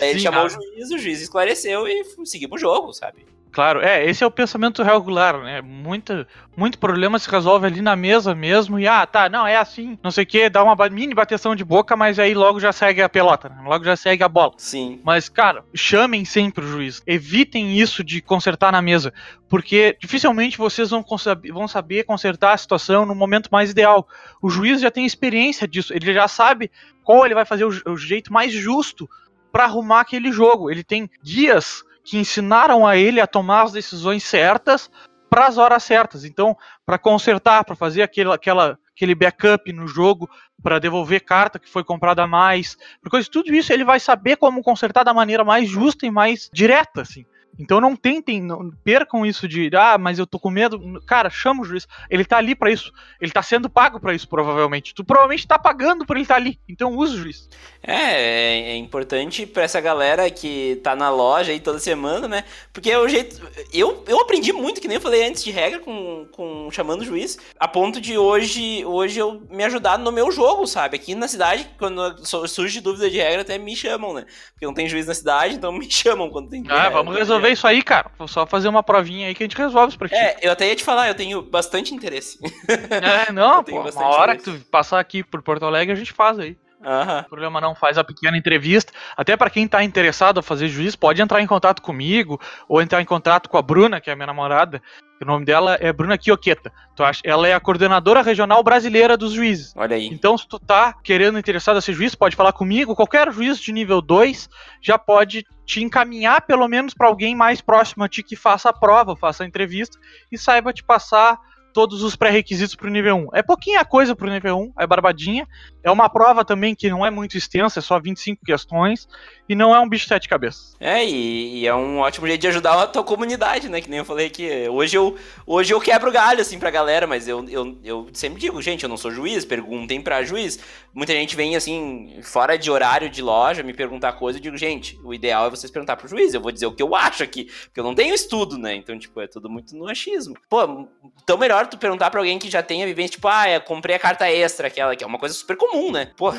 Aí 0.00 0.10
ele 0.10 0.20
Sim, 0.20 0.24
chamou 0.24 0.46
o 0.46 0.48
juiz, 0.48 0.90
o 0.90 0.98
juiz 0.98 1.20
esclareceu 1.20 1.86
e 1.86 2.02
seguimos 2.24 2.56
o 2.56 2.60
jogo, 2.60 2.92
sabe? 2.94 3.26
Claro, 3.52 3.80
é, 3.82 4.08
esse 4.08 4.24
é 4.24 4.26
o 4.26 4.30
pensamento 4.30 4.82
regular, 4.82 5.38
né? 5.42 5.60
Muito, 5.60 6.26
muito 6.56 6.78
problema 6.78 7.18
se 7.18 7.30
resolve 7.30 7.66
ali 7.66 7.82
na 7.82 7.94
mesa 7.94 8.34
mesmo, 8.34 8.78
e 8.78 8.88
ah, 8.88 9.06
tá, 9.06 9.28
não, 9.28 9.46
é 9.46 9.56
assim, 9.56 9.98
não 10.02 10.10
sei 10.10 10.24
o 10.24 10.26
que, 10.26 10.48
dá 10.48 10.64
uma 10.64 10.74
mini 10.88 11.12
bateção 11.12 11.54
de 11.54 11.62
boca, 11.62 11.94
mas 11.94 12.18
aí 12.18 12.32
logo 12.32 12.58
já 12.58 12.72
segue 12.72 13.02
a 13.02 13.10
pelota, 13.10 13.50
né? 13.50 13.62
logo 13.62 13.84
já 13.84 13.94
segue 13.94 14.24
a 14.24 14.28
bola. 14.28 14.54
Sim. 14.56 15.00
Mas, 15.04 15.28
cara, 15.28 15.62
chamem 15.74 16.24
sempre 16.24 16.64
o 16.64 16.68
juiz, 16.68 17.02
evitem 17.06 17.78
isso 17.78 18.02
de 18.02 18.22
consertar 18.22 18.72
na 18.72 18.80
mesa, 18.80 19.12
porque 19.50 19.98
dificilmente 20.00 20.56
vocês 20.56 20.88
vão, 20.88 21.04
vão 21.52 21.68
saber 21.68 22.04
consertar 22.04 22.54
a 22.54 22.56
situação 22.58 23.04
no 23.04 23.14
momento 23.14 23.50
mais 23.52 23.70
ideal. 23.70 24.08
O 24.40 24.48
juiz 24.48 24.80
já 24.80 24.90
tem 24.90 25.04
experiência 25.04 25.68
disso, 25.68 25.92
ele 25.92 26.14
já 26.14 26.26
sabe 26.26 26.70
qual 27.04 27.26
ele 27.26 27.34
vai 27.34 27.44
fazer 27.44 27.64
o, 27.64 27.92
o 27.92 27.98
jeito 27.98 28.32
mais 28.32 28.50
justo 28.50 29.06
para 29.52 29.64
arrumar 29.64 30.00
aquele 30.00 30.32
jogo. 30.32 30.70
Ele 30.70 30.82
tem 30.82 31.10
guias 31.22 31.84
que 32.04 32.18
ensinaram 32.18 32.86
a 32.86 32.96
ele 32.96 33.20
a 33.20 33.26
tomar 33.26 33.62
as 33.62 33.72
decisões 33.72 34.24
certas 34.24 34.90
para 35.30 35.46
as 35.46 35.56
horas 35.56 35.82
certas. 35.82 36.24
Então, 36.24 36.56
para 36.84 36.98
consertar, 36.98 37.64
para 37.64 37.74
fazer 37.74 38.02
aquele, 38.02 38.32
aquela, 38.32 38.78
aquele 38.94 39.14
backup 39.14 39.72
no 39.72 39.86
jogo, 39.88 40.28
para 40.62 40.78
devolver 40.78 41.24
carta 41.24 41.58
que 41.58 41.68
foi 41.68 41.82
comprada 41.82 42.22
a 42.22 42.26
mais, 42.26 42.76
porque 43.02 43.24
tudo 43.24 43.52
isso 43.54 43.72
ele 43.72 43.84
vai 43.84 43.98
saber 43.98 44.36
como 44.36 44.62
consertar 44.62 45.04
da 45.04 45.14
maneira 45.14 45.42
mais 45.42 45.68
justa 45.68 46.06
e 46.06 46.10
mais 46.10 46.48
direta, 46.52 47.02
assim. 47.02 47.24
Então 47.58 47.80
não 47.80 47.94
tentem, 47.94 48.40
não 48.40 48.70
percam 48.82 49.26
isso 49.26 49.46
de, 49.46 49.70
ah, 49.74 49.98
mas 49.98 50.18
eu 50.18 50.26
tô 50.26 50.38
com 50.38 50.50
medo. 50.50 51.00
Cara, 51.06 51.28
chama 51.28 51.62
o 51.62 51.64
juiz. 51.64 51.86
Ele 52.08 52.24
tá 52.24 52.38
ali 52.38 52.54
para 52.54 52.70
isso. 52.70 52.92
Ele 53.20 53.30
tá 53.30 53.42
sendo 53.42 53.68
pago 53.68 54.00
para 54.00 54.14
isso, 54.14 54.26
provavelmente. 54.26 54.94
Tu 54.94 55.04
provavelmente 55.04 55.46
tá 55.46 55.58
pagando 55.58 56.06
por 56.06 56.16
ele 56.16 56.24
estar 56.24 56.34
tá 56.34 56.40
ali. 56.40 56.58
Então 56.68 56.96
usa 56.96 57.14
o 57.14 57.18
juiz. 57.18 57.48
É, 57.82 57.94
é, 57.94 58.70
é 58.70 58.76
importante 58.76 59.44
para 59.46 59.64
essa 59.64 59.80
galera 59.80 60.30
que 60.30 60.80
tá 60.82 60.96
na 60.96 61.10
loja 61.10 61.52
aí 61.52 61.60
toda 61.60 61.78
semana, 61.78 62.26
né? 62.26 62.44
Porque 62.72 62.90
é 62.90 62.98
o 62.98 63.08
jeito. 63.08 63.40
Eu, 63.72 64.02
eu 64.06 64.20
aprendi 64.20 64.52
muito, 64.52 64.80
que 64.80 64.88
nem 64.88 64.96
eu 64.96 65.00
falei 65.00 65.26
antes 65.26 65.44
de 65.44 65.50
regra, 65.50 65.80
com, 65.80 66.26
com 66.32 66.70
chamando 66.70 67.02
o 67.02 67.04
juiz, 67.04 67.38
a 67.58 67.68
ponto 67.68 68.00
de 68.00 68.16
hoje, 68.16 68.84
hoje 68.84 69.18
eu 69.18 69.42
me 69.50 69.64
ajudar 69.64 69.98
no 69.98 70.12
meu 70.12 70.30
jogo, 70.30 70.66
sabe? 70.66 70.96
Aqui 70.96 71.14
na 71.14 71.28
cidade, 71.28 71.68
quando 71.78 72.24
surge 72.24 72.80
dúvida 72.80 73.10
de 73.10 73.18
regra, 73.18 73.42
até 73.42 73.58
me 73.58 73.76
chamam, 73.76 74.14
né? 74.14 74.24
Porque 74.52 74.64
não 74.64 74.74
tem 74.74 74.88
juiz 74.88 75.06
na 75.06 75.14
cidade, 75.14 75.56
então 75.56 75.72
me 75.72 75.90
chamam 75.90 76.30
quando 76.30 76.48
tem. 76.48 76.64
Ah, 76.68 76.88
vamos 76.88 77.16
resolver 77.16 77.41
resolver 77.42 77.52
isso 77.52 77.66
aí, 77.66 77.82
cara. 77.82 78.10
Vou 78.16 78.28
só 78.28 78.46
fazer 78.46 78.68
uma 78.68 78.82
provinha 78.82 79.26
aí 79.26 79.34
que 79.34 79.42
a 79.42 79.46
gente 79.46 79.56
resolve 79.56 79.88
isso 79.88 79.98
pra 79.98 80.08
ti. 80.08 80.14
É, 80.14 80.38
eu 80.40 80.52
até 80.52 80.68
ia 80.68 80.76
te 80.76 80.84
falar, 80.84 81.08
eu 81.08 81.14
tenho 81.14 81.42
bastante 81.42 81.94
interesse. 81.94 82.38
É, 82.68 83.32
não, 83.32 83.62
pô, 83.64 83.80
uma 83.80 84.06
hora 84.06 84.34
interesse. 84.34 84.58
que 84.58 84.64
tu 84.64 84.70
passar 84.70 85.00
aqui 85.00 85.22
por 85.22 85.42
Porto 85.42 85.64
Alegre, 85.64 85.92
a 85.92 85.96
gente 85.96 86.12
faz 86.12 86.38
aí. 86.38 86.56
Uhum. 86.84 87.22
Problema 87.24 87.60
não, 87.60 87.74
faz 87.74 87.96
a 87.96 88.04
pequena 88.04 88.36
entrevista. 88.36 88.92
Até 89.16 89.36
para 89.36 89.50
quem 89.50 89.68
tá 89.68 89.82
interessado 89.84 90.38
a 90.38 90.42
fazer 90.42 90.68
juiz, 90.68 90.96
pode 90.96 91.22
entrar 91.22 91.40
em 91.40 91.46
contato 91.46 91.80
comigo 91.80 92.40
ou 92.68 92.82
entrar 92.82 93.00
em 93.00 93.04
contato 93.04 93.48
com 93.48 93.56
a 93.56 93.62
Bruna, 93.62 94.00
que 94.00 94.10
é 94.10 94.12
a 94.12 94.16
minha 94.16 94.26
namorada. 94.26 94.82
O 95.20 95.24
nome 95.24 95.44
dela 95.44 95.78
é 95.80 95.92
Bruna 95.92 96.18
Kioqueta. 96.18 96.72
Tu 96.96 97.04
acha? 97.04 97.20
Ela 97.24 97.46
é 97.46 97.54
a 97.54 97.60
coordenadora 97.60 98.22
regional 98.22 98.60
brasileira 98.64 99.16
dos 99.16 99.32
juízes. 99.32 99.72
Olha 99.76 99.94
aí. 99.94 100.08
Então, 100.08 100.36
se 100.36 100.48
tu 100.48 100.58
tá 100.58 100.94
querendo 101.04 101.38
interessado 101.38 101.76
a 101.76 101.80
ser 101.80 101.92
juiz, 101.92 102.14
pode 102.14 102.34
falar 102.34 102.52
comigo. 102.52 102.96
Qualquer 102.96 103.32
juiz 103.32 103.60
de 103.60 103.72
nível 103.72 104.02
2 104.02 104.48
já 104.80 104.98
pode 104.98 105.46
te 105.64 105.80
encaminhar 105.80 106.42
pelo 106.42 106.66
menos 106.66 106.92
para 106.92 107.06
alguém 107.06 107.36
mais 107.36 107.60
próximo 107.60 108.02
a 108.02 108.08
ti 108.08 108.22
que 108.24 108.34
faça 108.34 108.70
a 108.70 108.72
prova, 108.72 109.14
faça 109.14 109.44
a 109.44 109.46
entrevista 109.46 109.96
e 110.30 110.36
saiba 110.36 110.72
te 110.72 110.82
passar 110.82 111.38
todos 111.72 112.02
os 112.02 112.14
pré-requisitos 112.14 112.74
para 112.74 112.86
o 112.86 112.90
nível 112.90 113.16
1. 113.16 113.28
É 113.34 113.42
pouquinha 113.42 113.84
coisa 113.84 114.14
para 114.14 114.26
o 114.26 114.30
nível 114.30 114.58
1, 114.58 114.72
é 114.78 114.86
barbadinha. 114.86 115.46
É 115.82 115.90
uma 115.90 116.08
prova 116.08 116.44
também 116.44 116.74
que 116.74 116.88
não 116.88 117.04
é 117.04 117.10
muito 117.10 117.36
extensa, 117.36 117.80
é 117.80 117.82
só 117.82 117.98
25 117.98 118.44
questões. 118.44 119.08
E 119.48 119.54
não 119.54 119.74
é 119.74 119.80
um 119.80 119.88
bicho 119.88 120.04
de 120.04 120.08
sete 120.08 120.28
cabeças. 120.28 120.74
É, 120.80 121.04
e, 121.04 121.60
e, 121.60 121.66
é 121.66 121.74
um 121.74 121.98
ótimo 121.98 122.26
jeito 122.26 122.40
de 122.40 122.48
ajudar 122.48 122.80
a 122.80 122.86
tua 122.86 123.02
comunidade, 123.02 123.68
né? 123.68 123.80
Que 123.80 123.90
nem 123.90 123.98
eu 123.98 124.04
falei 124.04 124.28
aqui. 124.28 124.48
Hoje 124.70 124.96
eu, 124.96 125.16
hoje 125.46 125.74
eu 125.74 125.80
quebro 125.80 126.10
galho, 126.12 126.40
assim, 126.40 126.58
pra 126.58 126.70
galera, 126.70 127.06
mas 127.06 127.28
eu, 127.28 127.46
eu, 127.48 127.78
eu 127.84 128.08
sempre 128.12 128.40
digo, 128.40 128.62
gente, 128.62 128.84
eu 128.84 128.88
não 128.88 128.96
sou 128.96 129.10
juiz, 129.10 129.44
perguntem 129.44 130.00
pra 130.00 130.22
juiz. 130.22 130.58
Muita 130.94 131.12
gente 131.12 131.36
vem, 131.36 131.54
assim, 131.56 132.18
fora 132.22 132.56
de 132.56 132.70
horário 132.70 133.10
de 133.10 133.20
loja, 133.20 133.62
me 133.62 133.74
perguntar 133.74 134.12
coisa, 134.14 134.38
eu 134.38 134.42
digo, 134.42 134.56
gente, 134.56 134.98
o 135.04 135.12
ideal 135.12 135.46
é 135.46 135.50
vocês 135.50 135.70
perguntar 135.70 135.96
pro 135.96 136.08
juiz. 136.08 136.32
Eu 136.32 136.40
vou 136.40 136.52
dizer 136.52 136.66
o 136.66 136.72
que 136.72 136.82
eu 136.82 136.94
acho 136.94 137.22
aqui, 137.22 137.44
porque 137.64 137.80
eu 137.80 137.84
não 137.84 137.94
tenho 137.94 138.14
estudo, 138.14 138.56
né? 138.56 138.74
Então, 138.74 138.98
tipo, 138.98 139.20
é 139.20 139.26
tudo 139.26 139.50
muito 139.50 139.76
no 139.76 139.88
achismo. 139.88 140.34
Pô, 140.48 140.88
tão 141.26 141.36
melhor 141.36 141.61
tu 141.66 141.78
perguntar 141.78 142.10
pra 142.10 142.20
alguém 142.20 142.38
que 142.38 142.50
já 142.50 142.62
tenha 142.62 142.86
vivência, 142.86 143.12
tipo, 143.12 143.28
ah, 143.28 143.48
eu 143.48 143.60
comprei 143.60 143.96
a 143.96 143.98
carta 143.98 144.30
extra, 144.30 144.68
aquela, 144.68 144.94
que 144.96 145.04
é 145.04 145.06
uma 145.06 145.18
coisa 145.18 145.34
super 145.34 145.56
comum, 145.56 145.90
né? 145.92 146.10
Pô. 146.16 146.32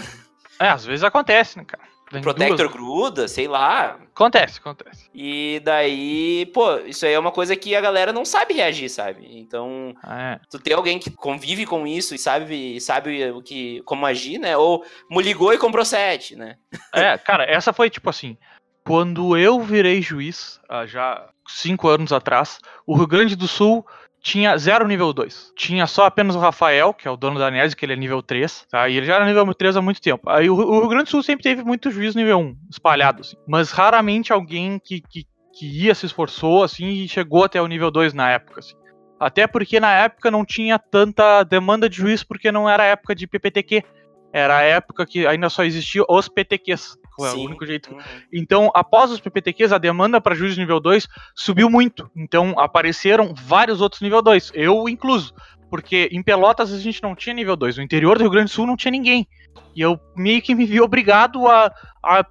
É, 0.60 0.70
às 0.70 0.86
vezes 0.86 1.04
acontece, 1.04 1.58
né, 1.58 1.66
cara? 1.66 1.84
Protector 2.22 2.58
duas. 2.58 2.72
gruda, 2.72 3.28
sei 3.28 3.48
lá. 3.48 3.98
Acontece, 4.14 4.60
acontece. 4.60 5.10
E 5.14 5.60
daí, 5.64 6.46
pô, 6.54 6.78
isso 6.80 7.06
aí 7.06 7.14
é 7.14 7.20
uma 7.20 7.32
coisa 7.32 7.56
que 7.56 7.76
a 7.76 7.82
galera 7.82 8.14
não 8.14 8.26
sabe 8.26 8.54
reagir, 8.54 8.90
sabe? 8.90 9.28
Então, 9.32 9.96
é. 10.08 10.40
tu 10.50 10.60
ter 10.60 10.74
alguém 10.74 11.00
que 11.00 11.10
convive 11.10 11.66
com 11.66 11.88
isso 11.88 12.14
e 12.14 12.20
sabe, 12.20 12.80
sabe 12.80 13.32
o 13.32 13.42
que, 13.42 13.82
como 13.84 14.06
agir, 14.06 14.38
né? 14.38 14.56
Ou 14.56 14.86
me 15.10 15.24
ligou 15.24 15.54
e 15.54 15.58
comprou 15.58 15.86
sete, 15.86 16.36
né? 16.36 16.58
É, 16.94 17.18
cara, 17.18 17.44
essa 17.46 17.74
foi 17.74 17.90
tipo 17.90 18.10
assim. 18.10 18.38
Quando 18.86 19.36
eu 19.36 19.62
virei 19.62 20.02
juiz, 20.02 20.60
ah, 20.70 20.86
já 20.86 21.30
cinco 21.48 21.88
anos 21.88 22.12
atrás, 22.12 22.60
o 22.86 22.96
Rio 22.96 23.08
Grande 23.08 23.36
do 23.36 23.48
Sul 23.48 23.86
tinha 24.24 24.58
zero 24.58 24.88
nível 24.88 25.12
2. 25.12 25.52
Tinha 25.54 25.86
só 25.86 26.06
apenas 26.06 26.34
o 26.34 26.40
Rafael, 26.40 26.94
que 26.94 27.06
é 27.06 27.12
o 27.12 27.18
dono 27.18 27.38
da 27.38 27.52
Nese, 27.52 27.76
que 27.76 27.86
ele 27.86 27.92
é 27.92 27.96
nível 27.98 28.24
3, 28.24 28.66
tá? 28.72 28.88
E 28.88 28.96
ele 28.96 29.06
já 29.06 29.16
era 29.16 29.26
nível 29.26 29.54
3 29.54 29.76
há 29.76 29.82
muito 29.82 30.02
tempo. 30.02 30.30
Aí 30.30 30.50
o, 30.50 30.56
o 30.56 30.80
Rio 30.80 30.88
Grande 30.88 31.06
do 31.06 31.10
Sul 31.10 31.22
sempre 31.22 31.44
teve 31.44 31.62
muito 31.62 31.92
juiz 31.92 32.16
nível 32.16 32.40
1, 32.40 32.58
espalhados, 32.72 33.28
assim. 33.28 33.38
Mas 33.46 33.72
raramente 33.72 34.32
alguém 34.32 34.80
que, 34.80 35.02
que, 35.02 35.26
que 35.54 35.68
ia, 35.68 35.94
se 35.94 36.06
esforçou, 36.06 36.64
assim, 36.64 36.88
e 36.88 37.10
chegou 37.10 37.44
até 37.44 37.62
o 37.62 37.68
nível 37.68 37.92
2 37.92 38.14
na 38.14 38.30
época, 38.30 38.62
assim. 38.62 38.76
Até 39.20 39.46
porque 39.46 39.78
na 39.78 39.92
época 39.92 40.32
não 40.32 40.46
tinha 40.46 40.80
tanta 40.80 41.44
demanda 41.44 41.90
de 41.90 41.98
juiz, 41.98 42.24
porque 42.24 42.50
não 42.50 42.70
era 42.70 42.86
época 42.86 43.14
de 43.14 43.28
PPTQ. 43.28 43.84
Era 44.32 44.58
a 44.58 44.62
época 44.62 45.06
que 45.06 45.28
ainda 45.28 45.50
só 45.50 45.66
existiam 45.66 46.06
os 46.10 46.30
PTQs. 46.30 46.98
É 47.22 47.32
o 47.32 47.42
único 47.42 47.66
jeito. 47.66 47.94
Uhum. 47.94 48.02
Então, 48.32 48.72
após 48.74 49.12
os 49.12 49.20
PPTQs, 49.20 49.72
a 49.72 49.78
demanda 49.78 50.20
para 50.20 50.36
juiz 50.36 50.58
nível 50.58 50.80
2 50.80 51.08
subiu 51.36 51.70
muito. 51.70 52.10
Então, 52.16 52.56
apareceram 52.58 53.34
vários 53.36 53.82
outros 53.82 54.02
nível 54.02 54.22
2, 54.22 54.52
eu 54.54 54.90
incluso. 54.90 55.34
Porque 55.70 56.10
em 56.12 56.22
Pelotas 56.22 56.72
a 56.72 56.78
gente 56.78 57.02
não 57.02 57.16
tinha 57.16 57.34
nível 57.34 57.56
2, 57.56 57.78
no 57.78 57.84
interior 57.84 58.18
do 58.18 58.22
Rio 58.22 58.32
Grande 58.32 58.52
do 58.52 58.54
Sul 58.54 58.68
não 58.68 58.78
tinha 58.78 58.92
ninguém. 58.92 59.28
E 59.76 59.82
eu 59.82 60.00
meio 60.16 60.42
que 60.42 60.54
me 60.54 60.66
vi 60.66 60.80
obrigado 60.80 61.48
a, 61.48 61.72
a 62.04 62.26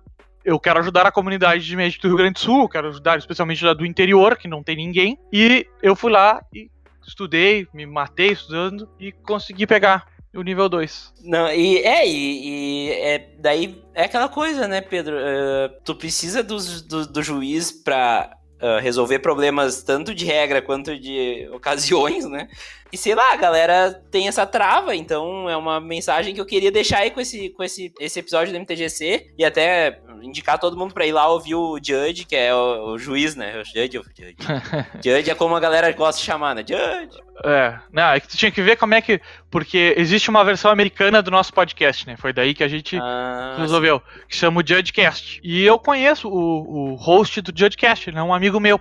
eu 0.45 0.59
quero 0.59 0.81
ajudar 0.81 1.07
a 1.07 1.13
comunidade 1.13 1.65
de 1.65 1.77
médico 1.77 2.03
do 2.03 2.09
Rio 2.09 2.17
Grande 2.17 2.35
do 2.35 2.41
Sul, 2.41 2.69
quero 2.69 2.89
ajudar 2.89 3.19
especialmente 3.19 3.67
a 3.67 3.75
do 3.75 3.87
interior, 3.87 4.37
que 4.37 4.49
não 4.49 4.63
tem 4.63 4.77
ninguém. 4.77 5.19
E 5.33 5.67
eu 5.83 5.95
fui 5.95 6.11
lá 6.11 6.41
e 6.53 6.71
estudei, 7.07 7.67
me 7.73 7.87
matei 7.87 8.31
estudando 8.33 8.89
e 8.99 9.13
consegui 9.13 9.67
pegar 9.67 10.07
o 10.35 10.43
nível 10.43 10.69
2. 10.69 11.13
Não, 11.23 11.53
e 11.53 11.79
é, 11.79 12.09
e, 12.09 12.49
e, 12.49 12.91
é, 12.91 13.19
daí 13.39 13.83
é 13.95 14.05
aquela 14.05 14.29
coisa, 14.29 14.67
né, 14.67 14.81
Pedro? 14.81 15.17
Uh, 15.17 15.81
tu 15.85 15.95
precisa 15.95 16.43
do, 16.43 16.57
do, 16.83 17.07
do 17.07 17.23
juiz 17.23 17.71
pra 17.71 18.35
uh, 18.61 18.81
resolver 18.81 19.19
problemas 19.19 19.83
tanto 19.83 20.15
de 20.15 20.25
regra 20.25 20.63
quanto 20.63 20.99
de 20.99 21.49
ocasiões, 21.53 22.25
né? 22.25 22.49
E 22.93 22.99
sei 22.99 23.15
lá, 23.15 23.33
a 23.33 23.37
galera 23.37 24.03
tem 24.11 24.29
essa 24.29 24.45
trava, 24.45 24.95
então 24.95 25.49
é 25.49 25.57
uma 25.57 25.81
mensagem 25.81 26.35
que 26.35 26.41
eu 26.41 26.45
queria 26.45 26.71
deixar 26.71 26.99
aí 26.99 27.11
com 27.11 27.21
esse, 27.21 27.49
com 27.51 27.63
esse, 27.63 27.91
esse 27.99 28.21
episódio 28.21 28.53
do 28.53 28.61
MTGC 28.61 29.33
e 29.39 29.45
até 29.45 29.99
indicar 30.23 30.59
todo 30.59 30.77
mundo 30.77 30.93
pra 30.93 31.07
ir 31.07 31.13
lá 31.13 31.27
ouvir 31.29 31.55
o 31.55 31.79
Judge, 31.83 32.25
que 32.25 32.37
é 32.37 32.55
o, 32.55 32.93
o 32.93 32.99
juiz, 32.99 33.35
né? 33.35 33.59
O 33.59 33.65
Judge, 33.65 33.99
o 33.99 34.03
Judge. 34.03 34.37
Judge 35.03 35.31
é 35.31 35.35
como 35.35 35.57
a 35.57 35.61
galera 35.61 35.91
gosta 35.93 36.21
de 36.21 36.27
chamar, 36.27 36.55
né? 36.55 36.63
Judge. 36.67 37.19
É, 37.45 37.79
não, 37.91 38.11
é 38.11 38.21
que 38.21 38.29
tu 38.29 38.37
tinha 38.37 38.51
que 38.51 38.63
ver 38.63 38.77
como 38.77 38.95
é 38.95 39.01
que. 39.01 39.21
Porque 39.51 39.95
existe 39.97 40.31
uma 40.31 40.45
versão 40.45 40.71
americana 40.71 41.23
do 41.23 41.31
nosso 41.31 41.53
podcast, 41.53 42.07
né? 42.07 42.17
Foi 42.17 42.33
daí 42.33 42.55
que 42.55 42.63
a 42.63 42.69
gente 42.69 42.99
ah, 43.01 43.57
resolveu. 43.59 43.99
Sim. 44.01 44.21
Que 44.29 44.37
chama 44.37 44.61
o 44.61 44.67
Judgecast. 44.67 45.41
E 45.43 45.65
eu 45.65 45.79
conheço 45.79 46.29
o, 46.29 46.93
o 46.93 46.95
host 46.95 47.41
do 47.41 47.59
Judgecast, 47.59 48.09
ele 48.09 48.19
é 48.19 48.23
um 48.23 48.35
amigo 48.35 48.61
meu. 48.61 48.81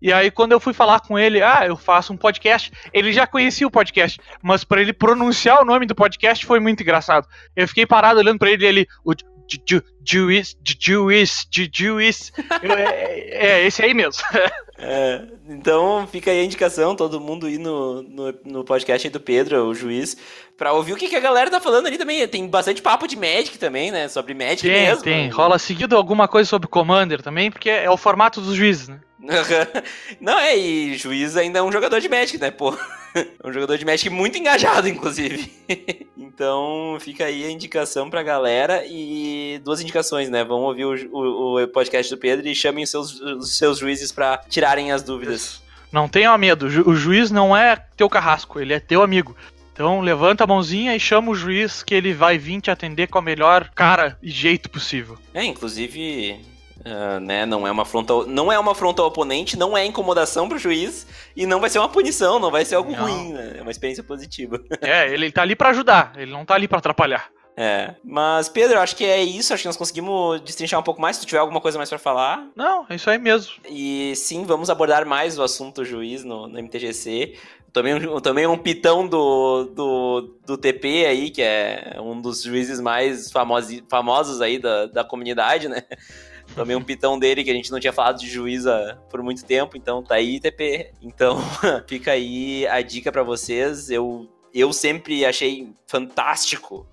E 0.00 0.12
aí, 0.12 0.30
quando 0.30 0.52
eu 0.52 0.60
fui 0.60 0.72
falar 0.72 1.00
com 1.00 1.18
ele, 1.18 1.42
ah, 1.42 1.64
eu 1.66 1.76
faço 1.76 2.12
um 2.12 2.16
podcast, 2.16 2.72
ele 2.92 3.12
já 3.12 3.26
conhecia 3.26 3.66
o 3.66 3.70
podcast, 3.70 4.20
mas 4.42 4.62
para 4.64 4.80
ele 4.80 4.92
pronunciar 4.92 5.60
o 5.60 5.64
nome 5.64 5.86
do 5.86 5.94
podcast 5.94 6.46
foi 6.46 6.60
muito 6.60 6.82
engraçado. 6.82 7.26
Eu 7.56 7.66
fiquei 7.66 7.84
parado 7.84 8.20
olhando 8.20 8.38
para 8.38 8.50
ele 8.50 8.64
e 8.64 8.68
ele, 8.68 8.86
o 9.04 9.12
Juiz, 10.06 10.56
Juiz, 10.64 11.46
Juiz. 11.74 12.32
É, 12.62 13.46
é 13.46 13.66
esse 13.66 13.82
aí 13.82 13.94
mesmo. 13.94 14.22
É, 14.80 15.22
então 15.48 16.06
fica 16.06 16.30
aí 16.30 16.40
a 16.40 16.44
indicação, 16.44 16.94
todo 16.94 17.20
mundo 17.20 17.48
ir 17.48 17.58
no, 17.58 18.02
no, 18.02 18.34
no 18.44 18.64
podcast 18.64 19.08
do 19.10 19.18
Pedro, 19.18 19.64
o 19.64 19.74
juiz, 19.74 20.16
pra 20.56 20.72
ouvir 20.72 20.92
o 20.92 20.96
que, 20.96 21.08
que, 21.08 21.16
a 21.16 21.20
galera 21.20 21.50
tá 21.50 21.60
falando 21.60 21.86
ali 21.86 21.98
também. 21.98 22.26
Tem 22.28 22.46
bastante 22.46 22.80
papo 22.80 23.08
de 23.08 23.16
Magic 23.16 23.58
também, 23.58 23.90
né? 23.90 24.08
Sobre 24.08 24.34
Magic 24.34 24.62
tem, 24.62 24.86
mesmo. 24.86 25.02
Tem, 25.02 25.28
rola 25.30 25.58
seguido 25.58 25.96
alguma 25.96 26.28
coisa 26.28 26.48
sobre 26.48 26.68
Commander 26.68 27.20
também, 27.20 27.50
porque 27.50 27.68
é 27.68 27.90
o 27.90 27.96
formato 27.96 28.40
dos 28.40 28.54
juízes, 28.54 28.88
né? 28.88 29.00
Não, 30.20 30.38
é, 30.38 30.56
e 30.56 30.96
juiz 30.96 31.36
ainda 31.36 31.58
é 31.58 31.62
um 31.62 31.72
jogador 31.72 32.00
de 32.00 32.08
Magic, 32.08 32.38
né, 32.38 32.50
pô? 32.50 32.76
É 33.42 33.48
um 33.48 33.52
jogador 33.52 33.76
de 33.78 33.86
Magic 33.86 34.10
muito 34.10 34.38
engajado, 34.38 34.86
inclusive. 34.86 35.50
então, 36.16 36.98
fica 37.00 37.24
aí 37.24 37.44
a 37.44 37.50
indicação 37.50 38.10
pra 38.10 38.22
galera 38.22 38.84
e 38.86 39.60
duas 39.64 39.80
indicações, 39.80 40.28
né? 40.28 40.44
Vão 40.44 40.60
ouvir 40.60 40.84
o, 40.84 40.94
o, 41.10 41.62
o 41.62 41.68
podcast 41.68 42.14
do 42.14 42.20
Pedro 42.20 42.46
e 42.46 42.54
chamem 42.54 42.84
seus, 42.84 43.18
os 43.20 43.56
seus 43.56 43.78
juízes 43.78 44.12
pra 44.12 44.42
tirarem 44.68 44.92
as 44.92 45.02
dúvidas. 45.02 45.62
Não 45.90 46.08
tenha 46.08 46.36
medo, 46.36 46.66
o 46.66 46.94
juiz 46.94 47.30
não 47.30 47.56
é 47.56 47.76
teu 47.96 48.08
carrasco, 48.10 48.60
ele 48.60 48.74
é 48.74 48.80
teu 48.80 49.02
amigo. 49.02 49.34
Então 49.72 50.00
levanta 50.00 50.44
a 50.44 50.46
mãozinha 50.46 50.94
e 50.94 51.00
chama 51.00 51.30
o 51.30 51.34
juiz 51.34 51.82
que 51.82 51.94
ele 51.94 52.12
vai 52.12 52.36
vir 52.36 52.60
te 52.60 52.70
atender 52.70 53.06
com 53.06 53.18
a 53.18 53.22
melhor 53.22 53.70
cara 53.74 54.18
e 54.22 54.30
jeito 54.30 54.68
possível. 54.68 55.18
É, 55.32 55.44
inclusive 55.44 56.40
Uh, 56.78 57.18
né, 57.18 57.44
não 57.44 57.66
é 57.66 57.72
uma 57.72 57.82
afronta, 57.82 58.24
não 58.28 58.52
é 58.52 58.58
uma 58.58 58.70
afronta 58.70 59.02
ao 59.02 59.08
oponente, 59.08 59.58
não 59.58 59.76
é 59.76 59.84
incomodação 59.84 60.48
pro 60.48 60.56
juiz 60.56 61.08
e 61.36 61.44
não 61.44 61.60
vai 61.60 61.68
ser 61.68 61.80
uma 61.80 61.88
punição, 61.88 62.38
não 62.38 62.52
vai 62.52 62.64
ser 62.64 62.76
algo 62.76 62.92
não. 62.92 63.02
ruim, 63.02 63.32
né? 63.32 63.56
É 63.58 63.62
uma 63.62 63.70
experiência 63.72 64.02
positiva. 64.04 64.60
É, 64.80 65.12
ele 65.12 65.32
tá 65.32 65.42
ali 65.42 65.56
para 65.56 65.70
ajudar, 65.70 66.12
ele 66.16 66.30
não 66.30 66.44
tá 66.44 66.54
ali 66.54 66.68
para 66.68 66.78
atrapalhar. 66.78 67.28
É, 67.60 67.96
mas 68.04 68.48
Pedro, 68.48 68.78
acho 68.78 68.94
que 68.94 69.04
é 69.04 69.20
isso, 69.20 69.52
acho 69.52 69.62
que 69.62 69.68
nós 69.68 69.76
conseguimos 69.76 70.40
destrinchar 70.42 70.78
um 70.78 70.82
pouco 70.84 71.00
mais, 71.00 71.16
se 71.16 71.22
tu 71.22 71.26
tiver 71.26 71.40
alguma 71.40 71.60
coisa 71.60 71.76
mais 71.76 71.88
para 71.88 71.98
falar. 71.98 72.46
Não, 72.54 72.86
é 72.88 72.94
isso 72.94 73.10
aí 73.10 73.18
mesmo. 73.18 73.52
E 73.68 74.14
sim, 74.14 74.44
vamos 74.44 74.70
abordar 74.70 75.04
mais 75.04 75.36
o 75.36 75.42
assunto 75.42 75.84
juiz 75.84 76.22
no, 76.22 76.46
no 76.46 76.56
MTGC. 76.62 77.36
Também, 77.72 78.20
também 78.20 78.46
um 78.46 78.56
pitão 78.56 79.08
do, 79.08 79.64
do, 79.74 80.38
do 80.46 80.56
TP 80.56 81.04
aí, 81.04 81.30
que 81.30 81.42
é 81.42 81.96
um 82.00 82.20
dos 82.20 82.44
juízes 82.44 82.80
mais 82.80 83.28
famosos, 83.32 83.82
famosos 83.88 84.40
aí 84.40 84.60
da, 84.60 84.86
da 84.86 85.02
comunidade, 85.02 85.68
né? 85.68 85.82
Tomei 86.54 86.76
um 86.76 86.82
pitão 86.82 87.18
dele 87.18 87.42
que 87.42 87.50
a 87.50 87.54
gente 87.54 87.72
não 87.72 87.80
tinha 87.80 87.92
falado 87.92 88.20
de 88.20 88.28
juíza 88.28 88.96
por 89.10 89.20
muito 89.20 89.44
tempo, 89.44 89.76
então 89.76 90.00
tá 90.00 90.14
aí, 90.14 90.38
TP. 90.38 90.92
Então 91.02 91.38
fica 91.88 92.12
aí 92.12 92.68
a 92.68 92.80
dica 92.82 93.10
para 93.10 93.24
vocês. 93.24 93.90
Eu, 93.90 94.28
eu 94.54 94.72
sempre 94.72 95.26
achei 95.26 95.72
fantástico 95.88 96.86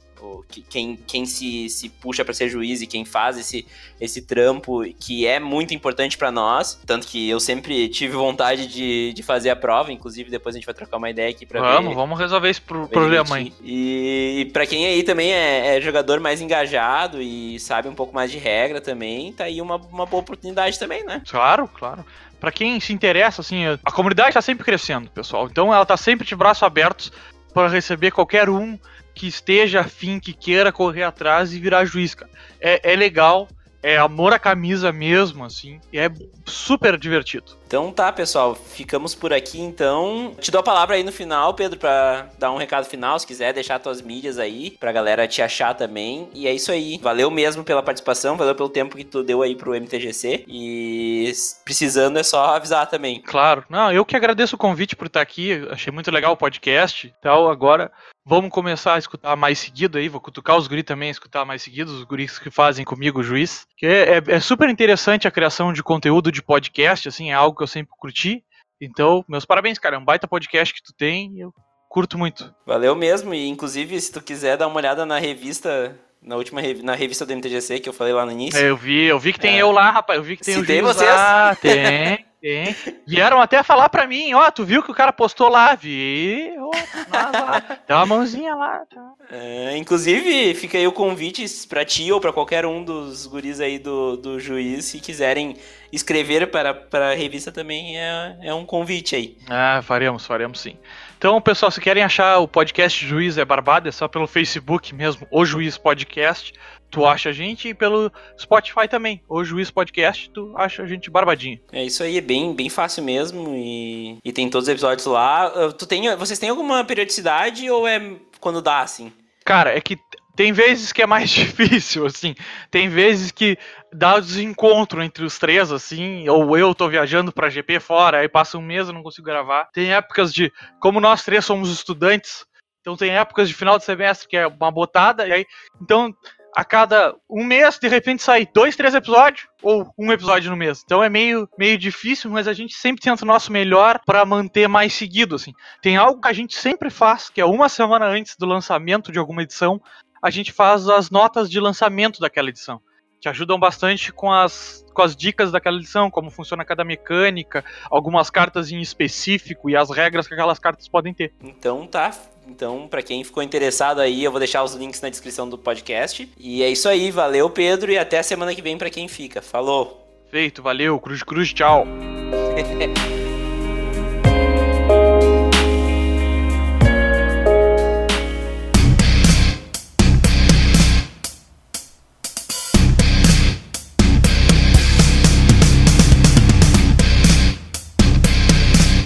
quem, 0.69 0.95
quem 0.95 1.25
se, 1.25 1.69
se 1.69 1.89
puxa 1.89 2.23
para 2.23 2.33
ser 2.33 2.49
juiz 2.49 2.81
e 2.81 2.87
quem 2.87 3.05
faz 3.05 3.37
esse, 3.37 3.65
esse 3.99 4.21
trampo 4.21 4.83
que 4.99 5.25
é 5.25 5.39
muito 5.39 5.73
importante 5.73 6.17
para 6.17 6.31
nós. 6.31 6.79
Tanto 6.85 7.07
que 7.07 7.29
eu 7.29 7.39
sempre 7.39 7.87
tive 7.89 8.15
vontade 8.15 8.67
de, 8.67 9.13
de 9.13 9.23
fazer 9.23 9.49
a 9.49 9.55
prova, 9.55 9.91
inclusive 9.91 10.29
depois 10.29 10.55
a 10.55 10.57
gente 10.57 10.65
vai 10.65 10.75
trocar 10.75 10.97
uma 10.97 11.09
ideia 11.09 11.29
aqui 11.29 11.45
pra 11.45 11.59
vamos, 11.61 11.89
ver. 11.89 11.95
Vamos, 11.95 12.19
resolver 12.19 12.49
esse 12.49 12.61
pro, 12.61 12.87
problema 12.87 13.35
aí. 13.35 13.53
E, 13.63 14.41
e 14.41 14.45
para 14.45 14.65
quem 14.65 14.85
aí 14.85 15.03
também 15.03 15.33
é, 15.33 15.77
é, 15.77 15.81
jogador 15.81 16.19
mais 16.19 16.41
engajado 16.41 17.21
e 17.21 17.59
sabe 17.59 17.87
um 17.87 17.95
pouco 17.95 18.13
mais 18.13 18.31
de 18.31 18.37
regra 18.37 18.81
também, 18.81 19.33
tá 19.33 19.45
aí 19.45 19.61
uma, 19.61 19.75
uma 19.75 20.05
boa 20.05 20.21
oportunidade 20.21 20.79
também, 20.79 21.03
né? 21.03 21.21
Claro, 21.29 21.67
claro 21.67 22.05
para 22.39 22.51
quem 22.51 22.79
se 22.79 22.93
interessa, 22.93 23.41
assim, 23.41 23.63
a 23.65 23.91
comunidade 23.91 24.29
está 24.29 24.41
sempre 24.41 24.63
crescendo, 24.63 25.09
pessoal. 25.09 25.47
Então 25.49 25.73
ela 25.73 25.81
está 25.81 25.97
sempre 25.97 26.27
de 26.27 26.35
braços 26.35 26.61
abertos 26.61 27.11
para 27.51 27.69
receber 27.69 28.11
qualquer 28.11 28.49
um 28.49 28.77
que 29.15 29.27
esteja 29.27 29.81
afim, 29.81 30.19
que 30.19 30.33
queira 30.33 30.71
correr 30.71 31.03
atrás 31.03 31.53
e 31.53 31.59
virar 31.59 31.85
juiz, 31.85 32.13
cara. 32.13 32.29
É, 32.59 32.93
é 32.93 32.95
legal, 32.95 33.47
é 33.85 33.97
amor 33.97 34.33
à 34.33 34.39
camisa 34.39 34.91
mesmo, 34.91 35.45
assim, 35.45 35.79
e 35.93 35.99
é 35.99 36.11
super 36.43 36.97
divertido. 36.97 37.55
Então 37.67 37.91
tá, 37.91 38.11
pessoal, 38.11 38.55
ficamos 38.55 39.13
por 39.13 39.31
aqui 39.31 39.59
então. 39.59 40.35
Te 40.39 40.49
dou 40.49 40.59
a 40.59 40.63
palavra 40.63 40.95
aí 40.95 41.03
no 41.03 41.11
final, 41.11 41.53
Pedro, 41.53 41.77
para 41.77 42.27
dar 42.39 42.51
um 42.51 42.57
recado 42.57 42.85
final, 42.85 43.19
se 43.19 43.27
quiser 43.27 43.53
deixar 43.53 43.77
tuas 43.77 44.01
mídias 44.01 44.39
aí, 44.39 44.71
pra 44.79 44.91
galera 44.91 45.27
te 45.27 45.39
achar 45.39 45.75
também. 45.75 46.27
E 46.33 46.47
é 46.47 46.53
isso 46.53 46.71
aí. 46.71 46.97
Valeu 46.99 47.29
mesmo 47.29 47.63
pela 47.63 47.83
participação, 47.83 48.35
valeu 48.35 48.55
pelo 48.55 48.69
tempo 48.69 48.97
que 48.97 49.03
tu 49.03 49.21
deu 49.21 49.43
aí 49.43 49.55
pro 49.55 49.75
MTGC. 49.75 50.45
E 50.47 51.31
precisando 51.63 52.17
é 52.17 52.23
só 52.23 52.55
avisar 52.55 52.89
também. 52.89 53.21
Claro. 53.21 53.65
Não, 53.69 53.91
eu 53.91 54.03
que 54.03 54.15
agradeço 54.15 54.55
o 54.55 54.59
convite 54.59 54.95
por 54.95 55.05
estar 55.05 55.21
aqui. 55.21 55.63
Achei 55.69 55.93
muito 55.93 56.09
legal 56.09 56.33
o 56.33 56.37
podcast. 56.37 57.13
Então, 57.19 57.47
agora 57.49 57.91
Vamos 58.27 58.49
começar 58.49 58.95
a 58.95 58.97
escutar 58.97 59.35
mais 59.35 59.59
seguido 59.59 59.99
aí, 59.99 60.09
vou 60.09 60.19
cutucar 60.19 60.57
os 60.57 60.67
guris 60.67 60.83
também 60.83 61.09
a 61.09 61.11
escutar 61.11 61.45
mais 61.45 61.61
seguido, 61.61 61.91
os 61.93 62.03
guris 62.03 62.39
que 62.39 62.49
fazem 62.49 62.83
comigo 62.83 63.19
o 63.19 63.23
juiz. 63.23 63.67
Que 63.77 63.85
é, 63.85 64.17
é, 64.17 64.23
é, 64.27 64.39
super 64.39 64.67
interessante 64.67 65.27
a 65.27 65.31
criação 65.31 65.71
de 65.71 65.83
conteúdo 65.83 66.31
de 66.31 66.41
podcast, 66.41 67.07
assim, 67.07 67.29
é 67.29 67.35
algo 67.35 67.55
que 67.55 67.61
eu 67.61 67.67
sempre 67.67 67.93
curti. 67.95 68.43
Então, 68.81 69.23
meus 69.29 69.45
parabéns, 69.45 69.77
cara, 69.77 69.95
é 69.95 69.99
um 69.99 70.03
baita 70.03 70.27
podcast 70.27 70.73
que 70.73 70.81
tu 70.81 70.91
tem 70.91 71.35
e 71.35 71.41
eu 71.41 71.53
curto 71.87 72.17
muito. 72.17 72.51
Valeu 72.65 72.95
mesmo, 72.95 73.31
e 73.31 73.47
inclusive, 73.47 74.01
se 74.01 74.11
tu 74.11 74.19
quiser 74.19 74.57
dar 74.57 74.67
uma 74.67 74.77
olhada 74.77 75.05
na 75.05 75.19
revista 75.19 75.95
na 76.19 76.35
última 76.35 76.59
na 76.81 76.95
revista 76.95 77.27
do 77.27 77.33
MTGC 77.35 77.79
que 77.79 77.87
eu 77.87 77.93
falei 77.93 78.11
lá 78.11 78.25
no 78.25 78.31
início. 78.31 78.59
É, 78.59 78.71
eu 78.71 78.75
vi, 78.75 79.03
eu 79.03 79.19
vi 79.19 79.33
que 79.33 79.39
tem 79.39 79.57
é. 79.57 79.61
eu 79.61 79.71
lá, 79.71 79.91
rapaz. 79.91 80.17
Eu 80.17 80.23
vi 80.23 80.35
que 80.35 80.43
tem 80.43 80.55
Se 80.55 80.59
o 80.59 80.65
tem 80.65 80.81
vocês? 80.81 81.07
lá. 81.07 81.55
Tem. 81.55 82.25
Tem. 82.45 82.75
Vieram 83.07 83.41
até 83.41 83.63
falar 83.63 83.89
pra 83.89 84.05
mim, 84.05 84.31
ó, 84.35 84.51
tu 84.51 84.63
viu 84.63 84.83
que 84.83 84.91
o 84.91 84.93
cara 84.93 85.11
postou 85.11 85.49
lá? 85.49 85.73
Vi. 85.73 86.53
Oh, 86.59 86.69
lá, 87.11 87.59
Tem 87.87 87.95
uma 87.95 88.05
mãozinha 88.05 88.53
lá. 88.53 88.85
Tá. 88.85 89.13
É, 89.31 89.75
inclusive, 89.75 90.53
fica 90.53 90.77
aí 90.77 90.85
o 90.85 90.91
convite 90.91 91.43
pra 91.67 91.83
ti 91.83 92.11
ou 92.11 92.21
pra 92.21 92.31
qualquer 92.31 92.63
um 92.63 92.83
dos 92.83 93.25
guris 93.25 93.59
aí 93.59 93.79
do, 93.79 94.15
do 94.15 94.39
juiz, 94.39 94.85
se 94.85 94.99
quiserem 94.99 95.57
escrever 95.91 96.51
para, 96.51 96.71
para 96.71 97.13
a 97.13 97.15
revista 97.15 97.51
também, 97.51 97.97
é, 97.97 98.37
é 98.43 98.53
um 98.53 98.63
convite 98.63 99.15
aí. 99.15 99.37
Ah, 99.49 99.81
faremos, 99.81 100.23
faremos 100.23 100.59
sim. 100.59 100.77
Então, 101.17 101.41
pessoal, 101.41 101.71
se 101.71 101.81
querem 101.81 102.03
achar 102.03 102.39
o 102.39 102.47
podcast 102.47 103.05
Juiz 103.05 103.37
é 103.37 103.45
Barbado, 103.45 103.87
é 103.87 103.91
só 103.91 104.07
pelo 104.07 104.27
Facebook 104.27 104.93
mesmo, 104.93 105.25
o 105.31 105.45
Juiz 105.45 105.77
Podcast 105.77 106.53
tu 106.95 107.05
acha 107.05 107.29
a 107.29 107.33
gente 107.33 107.67
e 107.67 107.73
pelo 107.73 108.09
Spotify 108.39 108.87
também. 108.89 109.21
O 109.27 109.43
Juiz 109.43 109.69
Podcast, 109.69 110.29
tu 110.29 110.53
acha 110.55 110.81
a 110.81 110.87
gente 110.87 111.09
barbadinho. 111.09 111.59
É 111.71 111.83
isso 111.83 112.01
aí, 112.01 112.17
é 112.17 112.21
bem, 112.21 112.55
bem 112.55 112.69
fácil 112.69 113.03
mesmo 113.03 113.53
e, 113.53 114.17
e 114.23 114.31
tem 114.31 114.49
todos 114.49 114.67
os 114.67 114.71
episódios 114.71 115.05
lá. 115.05 115.47
Ah, 115.47 115.71
tu 115.73 115.85
tem, 115.85 116.15
vocês 116.15 116.39
têm 116.39 116.49
alguma 116.49 116.85
periodicidade 116.85 117.69
ou 117.69 117.85
é 117.85 118.15
quando 118.39 118.61
dá, 118.61 118.79
assim? 118.79 119.11
Cara, 119.43 119.75
é 119.75 119.81
que 119.81 119.97
tem 120.35 120.51
vezes 120.51 120.91
que 120.91 121.01
é 121.01 121.07
mais 121.07 121.29
difícil, 121.31 122.05
assim. 122.05 122.35
Tem 122.69 122.89
vezes 122.89 123.31
que 123.31 123.57
dá 123.93 124.19
desencontro 124.19 125.01
entre 125.01 125.23
os 125.23 125.39
três, 125.39 125.71
assim. 125.71 126.27
Ou 126.27 126.57
eu 126.57 126.75
tô 126.75 126.89
viajando 126.89 127.31
pra 127.31 127.49
GP 127.49 127.79
fora, 127.79 128.19
aí 128.19 128.27
passa 128.27 128.57
um 128.57 128.61
mês 128.61 128.89
e 128.89 128.93
não 128.93 129.03
consigo 129.03 129.25
gravar. 129.25 129.69
Tem 129.73 129.93
épocas 129.93 130.33
de. 130.33 130.51
Como 130.79 130.99
nós 130.99 131.23
três 131.23 131.45
somos 131.45 131.71
estudantes, 131.71 132.45
então 132.81 132.97
tem 132.97 133.11
épocas 133.11 133.47
de 133.47 133.55
final 133.55 133.77
de 133.77 133.85
semestre 133.85 134.27
que 134.27 134.37
é 134.37 134.45
uma 134.47 134.71
botada, 134.71 135.27
e 135.27 135.31
aí. 135.31 135.45
Então 135.81 136.13
a 136.55 136.63
cada 136.63 137.13
um 137.29 137.43
mês, 137.43 137.77
de 137.77 137.89
repente, 137.89 138.23
sai 138.23 138.47
dois, 138.53 138.77
três 138.77 138.95
episódios, 138.95 139.45
ou 139.61 139.93
um 139.99 140.09
episódio 140.13 140.49
no 140.49 140.55
mês. 140.55 140.81
Então 140.85 141.03
é 141.03 141.09
meio, 141.09 141.49
meio 141.57 141.77
difícil, 141.77 142.31
mas 142.31 142.47
a 142.47 142.53
gente 142.53 142.73
sempre 142.75 143.01
tenta 143.01 143.25
o 143.25 143.27
nosso 143.27 143.51
melhor 143.51 143.99
para 144.05 144.25
manter 144.25 144.69
mais 144.69 144.93
seguido, 144.93 145.35
assim. 145.35 145.51
Tem 145.81 145.97
algo 145.97 146.21
que 146.21 146.29
a 146.29 146.33
gente 146.33 146.55
sempre 146.55 146.89
faz, 146.89 147.29
que 147.29 147.41
é 147.41 147.45
uma 147.45 147.67
semana 147.67 148.05
antes 148.05 148.37
do 148.39 148.45
lançamento 148.45 149.11
de 149.11 149.19
alguma 149.19 149.43
edição, 149.43 149.81
a 150.25 150.31
gente 150.31 150.51
faz 150.51 150.89
as 150.89 151.11
notas 151.11 151.47
de 151.47 151.59
lançamento 151.59 152.19
daquela 152.19 152.49
edição. 152.49 152.81
Que 153.21 153.29
ajudam 153.29 153.59
bastante 153.59 154.11
com 154.11 154.31
as, 154.31 154.83
com 154.91 155.03
as 155.03 155.15
dicas 155.15 155.51
daquela 155.51 155.77
edição, 155.77 156.09
como 156.09 156.31
funciona 156.31 156.65
cada 156.65 156.83
mecânica, 156.83 157.63
algumas 157.91 158.31
cartas 158.31 158.71
em 158.71 158.81
específico 158.81 159.69
e 159.69 159.75
as 159.75 159.91
regras 159.91 160.27
que 160.27 160.33
aquelas 160.33 160.57
cartas 160.57 160.87
podem 160.87 161.13
ter. 161.13 161.31
Então 161.43 161.85
tá 161.85 162.11
então, 162.47 162.87
para 162.87 163.01
quem 163.01 163.23
ficou 163.23 163.41
interessado 163.41 163.99
aí, 163.99 164.23
eu 164.23 164.31
vou 164.31 164.39
deixar 164.39 164.63
os 164.63 164.73
links 164.73 165.01
na 165.01 165.09
descrição 165.09 165.47
do 165.47 165.57
podcast. 165.57 166.27
E 166.37 166.63
é 166.63 166.69
isso 166.69 166.87
aí, 166.87 167.11
valeu 167.11 167.49
Pedro 167.49 167.91
e 167.91 167.97
até 167.97 168.19
a 168.19 168.23
semana 168.23 168.53
que 168.53 168.61
vem 168.61 168.77
para 168.77 168.89
quem 168.89 169.07
fica. 169.07 169.41
Falou. 169.41 170.07
Feito, 170.29 170.61
valeu, 170.61 170.99
cruz 170.99 171.21
cruz, 171.21 171.53
tchau. 171.53 171.85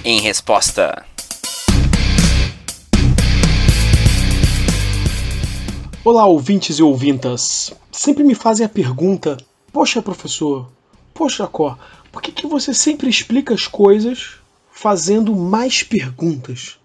em 0.10 0.20
resposta. 0.20 1.06
Olá, 6.04 6.26
ouvintes 6.26 6.80
e 6.80 6.84
ouvintas. 6.84 7.72
Sempre 7.92 8.24
me 8.24 8.34
fazem 8.34 8.66
a 8.66 8.70
pergunta: 8.70 9.38
Poxa, 9.72 10.02
professor, 10.02 10.68
poxa, 11.14 11.46
Có, 11.46 11.78
Por 12.12 12.24
que, 12.24 12.32
que 12.32 12.48
você 12.48 12.74
sempre 12.74 13.08
explica 13.08 13.54
as 13.54 13.68
coisas 13.68 14.38
fazendo 14.72 15.36
mais 15.36 15.84
perguntas 15.84 16.80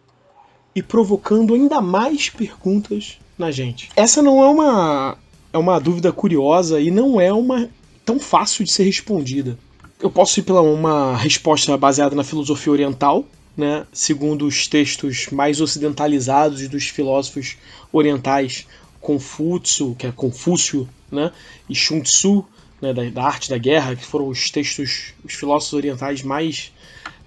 e 0.75 0.83
provocando 0.83 1.55
ainda 1.55 1.81
mais 1.81 2.29
perguntas 2.29 3.19
na 3.39 3.51
gente? 3.51 3.89
Essa 3.97 4.21
não 4.21 4.45
é 4.45 4.49
uma 4.49 5.19
é 5.51 5.57
uma 5.57 5.79
dúvida 5.79 6.13
curiosa 6.13 6.79
e 6.79 6.91
não 6.91 7.19
é 7.19 7.33
uma 7.33 7.71
tão 8.05 8.21
fácil 8.21 8.67
de 8.67 8.71
ser 8.71 8.85
respondida. 8.85 9.59
Eu 10.05 10.11
posso 10.11 10.39
ir 10.39 10.43
pela 10.43 10.61
uma 10.61 11.17
resposta 11.17 11.75
baseada 11.79 12.15
na 12.15 12.23
filosofia 12.23 12.71
oriental, 12.71 13.25
né, 13.57 13.87
segundo 13.91 14.47
os 14.47 14.67
textos 14.67 15.29
mais 15.33 15.63
ocidentalizados 15.63 16.69
dos 16.69 16.89
filósofos 16.89 17.57
orientais, 17.91 18.67
Confúcio, 19.01 19.97
que 19.99 20.07
é 20.07 20.13
Confúcio, 20.13 20.87
né, 21.11 21.33
e 21.71 21.75
Sun 21.75 22.03
Tzu, 22.03 22.45
né, 22.83 22.93
da, 22.93 23.03
da, 23.09 23.25
arte 23.25 23.49
da 23.49 23.57
guerra, 23.57 23.97
que 23.97 24.05
foram 24.05 24.29
os 24.29 24.51
textos, 24.51 25.15
os 25.25 25.33
filósofos 25.33 25.73
orientais 25.73 26.23
mais 26.23 26.71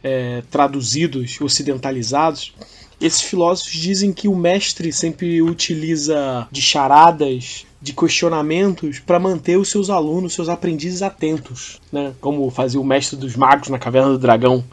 é, 0.04 0.44
traduzidos, 0.52 1.42
ocidentalizados. 1.42 2.54
Esses 3.02 3.24
filósofos 3.24 3.74
dizem 3.74 4.14
que 4.14 4.28
o 4.28 4.36
mestre 4.36 4.94
sempre 4.94 5.42
utiliza 5.42 6.48
de 6.52 6.62
charadas, 6.62 7.66
de 7.82 7.94
questionamentos 7.94 9.00
para 9.00 9.20
manter 9.20 9.58
os 9.58 9.70
seus 9.70 9.90
alunos, 9.90 10.34
seus 10.34 10.50
aprendizes 10.50 11.02
atentos, 11.02 11.80
né? 11.92 12.14
Como 12.20 12.50
fazia 12.50 12.80
o 12.80 12.86
mestre 12.86 13.18
dos 13.18 13.36
magos 13.36 13.70
na 13.70 13.78
caverna 13.78 14.10
do 14.10 14.18
dragão, 14.18 14.64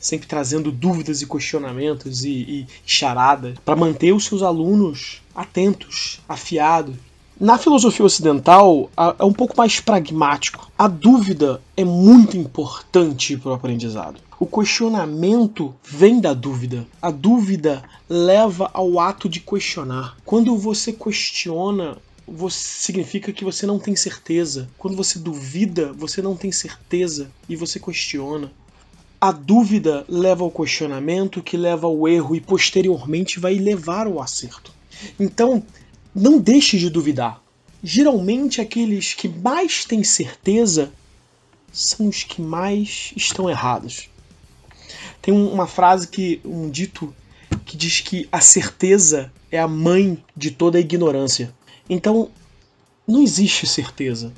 sempre 0.00 0.26
trazendo 0.26 0.72
dúvidas 0.72 1.22
e 1.22 1.26
questionamentos 1.26 2.24
e, 2.24 2.30
e 2.30 2.66
charadas 2.86 3.58
para 3.64 3.76
manter 3.76 4.12
os 4.12 4.24
seus 4.24 4.42
alunos 4.42 5.22
atentos, 5.34 6.20
afiados. 6.28 6.94
Na 7.40 7.58
filosofia 7.58 8.06
ocidental 8.06 8.88
é 9.18 9.24
um 9.24 9.32
pouco 9.32 9.56
mais 9.56 9.80
pragmático. 9.80 10.70
A 10.78 10.86
dúvida 10.86 11.60
é 11.76 11.84
muito 11.84 12.36
importante 12.36 13.36
para 13.36 13.50
o 13.50 13.54
aprendizado. 13.54 14.20
O 14.38 14.46
questionamento 14.46 15.74
vem 15.82 16.20
da 16.20 16.32
dúvida. 16.32 16.86
A 17.02 17.10
dúvida 17.10 17.82
leva 18.08 18.70
ao 18.72 19.00
ato 19.00 19.28
de 19.28 19.40
questionar. 19.40 20.16
Quando 20.24 20.56
você 20.56 20.92
questiona, 20.92 21.96
você, 22.26 22.58
significa 22.58 23.32
que 23.32 23.44
você 23.44 23.66
não 23.66 23.78
tem 23.78 23.94
certeza. 23.94 24.68
Quando 24.78 24.96
você 24.96 25.18
duvida, 25.18 25.92
você 25.92 26.22
não 26.22 26.36
tem 26.36 26.50
certeza 26.50 27.30
e 27.48 27.56
você 27.56 27.78
questiona. 27.78 28.52
A 29.20 29.32
dúvida 29.32 30.04
leva 30.08 30.44
ao 30.44 30.50
questionamento, 30.50 31.42
que 31.42 31.56
leva 31.56 31.86
ao 31.86 32.06
erro 32.08 32.36
e 32.36 32.40
posteriormente 32.40 33.40
vai 33.40 33.54
levar 33.54 34.06
ao 34.06 34.20
acerto. 34.20 34.72
Então, 35.18 35.62
não 36.14 36.38
deixe 36.38 36.78
de 36.78 36.90
duvidar. 36.90 37.42
Geralmente, 37.82 38.60
aqueles 38.60 39.14
que 39.14 39.28
mais 39.28 39.84
têm 39.84 40.04
certeza 40.04 40.92
são 41.72 42.08
os 42.08 42.22
que 42.22 42.40
mais 42.40 43.12
estão 43.16 43.50
errados. 43.50 44.08
Tem 45.20 45.34
uma 45.34 45.66
frase 45.66 46.06
que 46.08 46.40
um 46.44 46.70
dito 46.70 47.14
que 47.64 47.76
diz 47.76 48.00
que 48.00 48.28
a 48.30 48.40
certeza 48.40 49.32
é 49.50 49.58
a 49.58 49.68
mãe 49.68 50.22
de 50.36 50.50
toda 50.50 50.78
a 50.78 50.80
ignorância. 50.80 51.54
Então, 51.88 52.30
não 53.06 53.22
existe 53.22 53.66
certeza. 53.66 54.32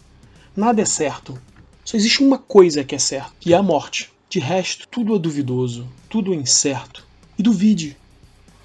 Nada 0.56 0.82
é 0.82 0.84
certo. 0.84 1.38
Só 1.84 1.96
existe 1.96 2.22
uma 2.22 2.38
coisa 2.38 2.82
que 2.82 2.94
é 2.94 2.98
certa, 2.98 3.32
e 3.44 3.52
é 3.52 3.56
a 3.56 3.62
morte. 3.62 4.10
De 4.28 4.40
resto, 4.40 4.88
tudo 4.90 5.14
é 5.14 5.18
duvidoso, 5.18 5.86
tudo 6.08 6.32
é 6.32 6.36
incerto. 6.36 7.06
E 7.38 7.42
duvide, 7.42 7.96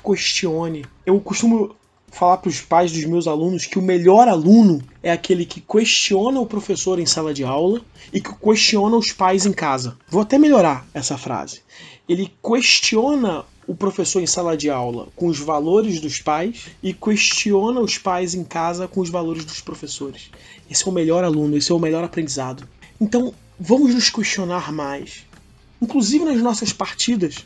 questione. 0.03 0.85
Eu 1.05 1.19
costumo 1.19 1.75
falar 2.11 2.37
para 2.37 2.49
os 2.49 2.59
pais 2.59 2.91
dos 2.91 3.05
meus 3.05 3.27
alunos 3.27 3.65
que 3.65 3.79
o 3.79 3.81
melhor 3.81 4.27
aluno 4.27 4.81
é 5.01 5.11
aquele 5.11 5.45
que 5.45 5.61
questiona 5.61 6.39
o 6.39 6.45
professor 6.45 6.99
em 6.99 7.05
sala 7.05 7.33
de 7.33 7.43
aula 7.43 7.81
e 8.11 8.19
que 8.19 8.33
questiona 8.33 8.97
os 8.97 9.11
pais 9.11 9.45
em 9.45 9.53
casa. 9.53 9.97
Vou 10.09 10.21
até 10.21 10.37
melhorar 10.37 10.85
essa 10.93 11.17
frase. 11.17 11.61
Ele 12.09 12.31
questiona 12.43 13.45
o 13.67 13.75
professor 13.75 14.21
em 14.21 14.27
sala 14.27 14.57
de 14.57 14.69
aula 14.69 15.07
com 15.15 15.27
os 15.27 15.39
valores 15.39 15.99
dos 15.99 16.19
pais 16.19 16.67
e 16.81 16.93
questiona 16.93 17.79
os 17.79 17.97
pais 17.97 18.33
em 18.33 18.43
casa 18.43 18.87
com 18.87 19.01
os 19.01 19.09
valores 19.09 19.45
dos 19.45 19.61
professores. 19.61 20.29
Esse 20.69 20.87
é 20.87 20.89
o 20.89 20.93
melhor 20.93 21.23
aluno, 21.23 21.57
esse 21.57 21.71
é 21.71 21.75
o 21.75 21.79
melhor 21.79 22.03
aprendizado. 22.03 22.67
Então, 22.99 23.33
vamos 23.59 23.93
nos 23.93 24.09
questionar 24.09 24.71
mais. 24.71 25.25
Inclusive 25.81 26.25
nas 26.25 26.41
nossas 26.41 26.73
partidas, 26.73 27.45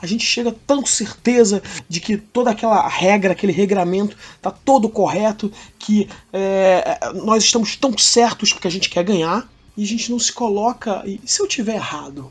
a 0.00 0.06
gente 0.06 0.24
chega 0.24 0.54
tão 0.66 0.84
certeza 0.84 1.62
de 1.88 2.00
que 2.00 2.16
toda 2.16 2.50
aquela 2.50 2.86
regra, 2.86 3.32
aquele 3.32 3.52
regramento 3.52 4.16
está 4.36 4.50
todo 4.50 4.88
correto, 4.88 5.50
que 5.78 6.08
é, 6.32 6.98
nós 7.24 7.44
estamos 7.44 7.76
tão 7.76 7.96
certos 7.96 8.52
porque 8.52 8.68
a 8.68 8.70
gente 8.70 8.90
quer 8.90 9.04
ganhar 9.04 9.50
e 9.76 9.82
a 9.82 9.86
gente 9.86 10.10
não 10.10 10.18
se 10.18 10.32
coloca. 10.32 11.02
E 11.06 11.20
se 11.24 11.40
eu 11.40 11.48
tiver 11.48 11.76
errado? 11.76 12.30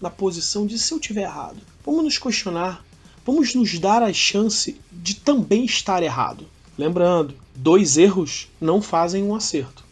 Na 0.00 0.10
posição 0.10 0.66
de 0.66 0.78
se 0.78 0.92
eu 0.92 1.00
tiver 1.00 1.22
errado. 1.22 1.58
Vamos 1.88 2.04
nos 2.04 2.18
questionar. 2.18 2.84
Vamos 3.24 3.54
nos 3.54 3.78
dar 3.78 4.02
a 4.02 4.12
chance 4.12 4.78
de 4.92 5.14
também 5.14 5.64
estar 5.64 6.02
errado. 6.02 6.44
Lembrando, 6.76 7.34
dois 7.56 7.96
erros 7.96 8.46
não 8.60 8.82
fazem 8.82 9.24
um 9.24 9.34
acerto. 9.34 9.82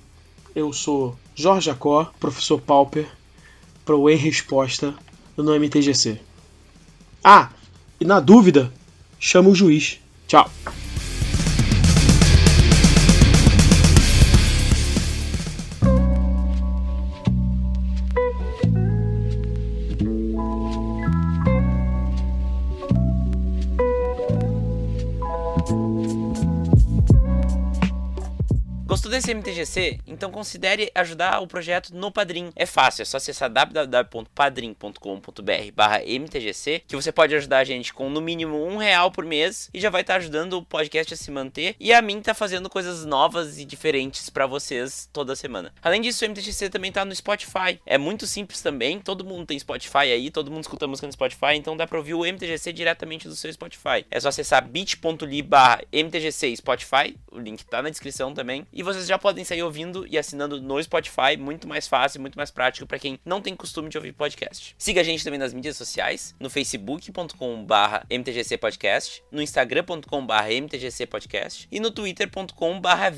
Eu 0.55 0.75
sou 0.75 1.17
Jorge 1.35 1.65
Jacó, 1.65 2.13
professor 2.21 2.61
Pauper, 2.61 3.09
para 3.83 3.97
o 3.97 4.11
Em 4.11 4.17
Resposta 4.19 4.95
no 5.39 5.59
MTGC. 5.59 6.21
Ah, 7.25 7.49
e 7.99 8.05
na 8.05 8.21
dúvida, 8.21 8.71
chama 9.19 9.49
o 9.49 9.55
juiz. 9.55 9.99
Tchau. 10.29 10.51
Desse 29.27 29.35
MTGC, 29.35 29.99
então 30.07 30.31
considere 30.31 30.89
ajudar 30.95 31.41
o 31.41 31.49
projeto 31.49 31.93
no 31.93 32.13
Padrim. 32.13 32.53
É 32.55 32.65
fácil, 32.65 33.03
é 33.03 33.05
só 33.05 33.17
acessar 33.17 33.51
www.padrim.com.br 33.51 35.73
barra 35.75 36.01
MTGC, 36.05 36.85
que 36.87 36.95
você 36.95 37.11
pode 37.11 37.35
ajudar 37.35 37.59
a 37.59 37.65
gente 37.65 37.93
com 37.93 38.09
no 38.09 38.21
mínimo 38.21 38.65
um 38.65 38.77
real 38.77 39.11
por 39.11 39.25
mês 39.25 39.69
e 39.75 39.81
já 39.81 39.91
vai 39.91 40.03
estar 40.03 40.15
tá 40.15 40.19
ajudando 40.19 40.53
o 40.53 40.65
podcast 40.65 41.13
a 41.13 41.17
se 41.17 41.29
manter 41.33 41.75
e 41.81 41.93
a 41.93 42.01
mim 42.01 42.21
tá 42.21 42.35
fazendo 42.35 42.71
coisas 42.71 43.05
novas 43.05 43.59
e 43.59 43.65
diferentes 43.65 44.31
para 44.31 44.47
vocês 44.47 45.09
toda 45.13 45.35
semana. 45.35 45.75
Além 45.83 46.01
disso, 46.01 46.25
o 46.25 46.29
MTGC 46.29 46.71
também 46.71 46.93
tá 46.93 47.05
no 47.05 47.13
Spotify. 47.15 47.81
É 47.85 47.99
muito 47.99 48.29
simples 48.29 48.63
também, 48.63 49.01
todo 49.01 49.25
mundo 49.25 49.47
tem 49.47 49.59
Spotify 49.59 50.13
aí, 50.13 50.31
todo 50.31 50.53
mundo 50.53 50.63
escuta 50.63 50.87
música 50.87 51.09
no 51.09 51.13
Spotify, 51.13 51.57
então 51.57 51.77
dá 51.77 51.85
pra 51.87 51.99
ouvir 51.99 52.15
o 52.15 52.25
MTGC 52.25 52.73
diretamente 52.73 53.27
do 53.27 53.35
seu 53.35 53.53
Spotify. 53.53 54.07
É 54.09 54.21
só 54.21 54.29
acessar 54.29 54.65
bit.ly 54.65 55.43
barra 55.43 55.83
MTGC 55.93 56.55
Spotify, 56.57 57.17
o 57.33 57.41
link 57.41 57.65
tá 57.65 57.83
na 57.83 57.91
descrição 57.91 58.33
também, 58.33 58.65
e 58.73 58.85
vocês 58.85 59.07
já 59.07 59.16
podem 59.19 59.45
sair 59.45 59.63
ouvindo 59.63 60.07
e 60.07 60.19
assinando 60.19 60.61
no 60.61 60.83
Spotify, 60.83 61.37
muito 61.39 61.67
mais 61.67 61.87
fácil, 61.87 62.21
muito 62.21 62.37
mais 62.37 62.51
prático 62.51 62.87
para 62.87 62.99
quem 62.99 63.19
não 63.25 63.41
tem 63.41 63.55
costume 63.55 63.89
de 63.89 63.97
ouvir 63.97 64.13
podcast. 64.13 64.75
Siga 64.79 65.01
a 65.01 65.05
gente 65.05 65.25
também 65.25 65.39
nas 65.39 65.53
mídias 65.53 65.77
sociais, 65.77 66.35
no 66.39 66.51
facebook.com/barra 66.51 68.07
mtgcpodcast, 68.11 69.23
no 69.31 69.43
instagram.com/barra 69.43 70.53
mtgcpodcast 70.53 71.69
e 71.71 71.81
no 71.81 71.91
twitter.com/barra. 71.91 73.13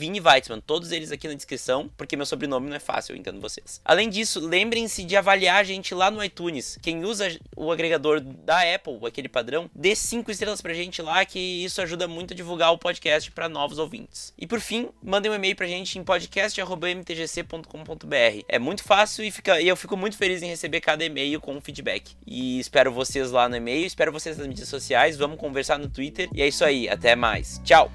Todos 0.66 0.92
eles 0.92 1.10
aqui 1.12 1.28
na 1.28 1.34
descrição, 1.34 1.90
porque 1.96 2.16
meu 2.16 2.26
sobrenome 2.26 2.68
não 2.68 2.76
é 2.76 2.80
fácil, 2.80 3.14
eu 3.14 3.18
entendo 3.18 3.40
vocês. 3.40 3.80
Além 3.84 4.08
disso, 4.08 4.40
lembrem-se 4.40 5.04
de 5.04 5.16
avaliar 5.16 5.60
a 5.60 5.64
gente 5.64 5.94
lá 5.94 6.10
no 6.10 6.22
iTunes. 6.22 6.78
Quem 6.82 7.04
usa 7.04 7.38
o 7.56 7.70
agregador 7.70 8.20
da 8.20 8.74
Apple, 8.74 8.98
aquele 9.06 9.28
padrão, 9.28 9.70
dê 9.74 9.94
cinco 9.94 10.30
estrelas 10.30 10.60
pra 10.60 10.74
gente 10.74 11.02
lá, 11.02 11.24
que 11.24 11.38
isso 11.38 11.80
ajuda 11.80 12.06
muito 12.06 12.32
a 12.32 12.36
divulgar 12.36 12.72
o 12.72 12.78
podcast 12.78 13.30
para 13.30 13.48
novos 13.48 13.78
ouvintes. 13.78 14.32
E 14.38 14.46
por 14.46 14.60
fim, 14.60 14.88
mandem 15.02 15.30
um 15.30 15.34
e-mail 15.34 15.56
pra 15.56 15.66
gente 15.88 15.98
em 15.98 16.04
podcast.mtgc.com.br. 16.04 18.44
É 18.46 18.58
muito 18.58 18.84
fácil 18.84 19.24
e, 19.24 19.30
fica, 19.30 19.60
e 19.60 19.68
eu 19.68 19.76
fico 19.76 19.96
muito 19.96 20.16
feliz 20.16 20.42
em 20.42 20.48
receber 20.48 20.80
cada 20.80 21.04
e-mail 21.04 21.40
com 21.40 21.60
feedback. 21.60 22.12
E 22.26 22.60
espero 22.60 22.92
vocês 22.92 23.30
lá 23.30 23.48
no 23.48 23.56
e-mail, 23.56 23.86
espero 23.86 24.12
vocês 24.12 24.36
nas 24.36 24.46
mídias 24.46 24.68
sociais, 24.68 25.16
vamos 25.16 25.38
conversar 25.38 25.78
no 25.78 25.88
Twitter. 25.88 26.28
E 26.34 26.42
é 26.42 26.48
isso 26.48 26.64
aí, 26.64 26.88
até 26.88 27.16
mais. 27.16 27.60
Tchau! 27.64 27.90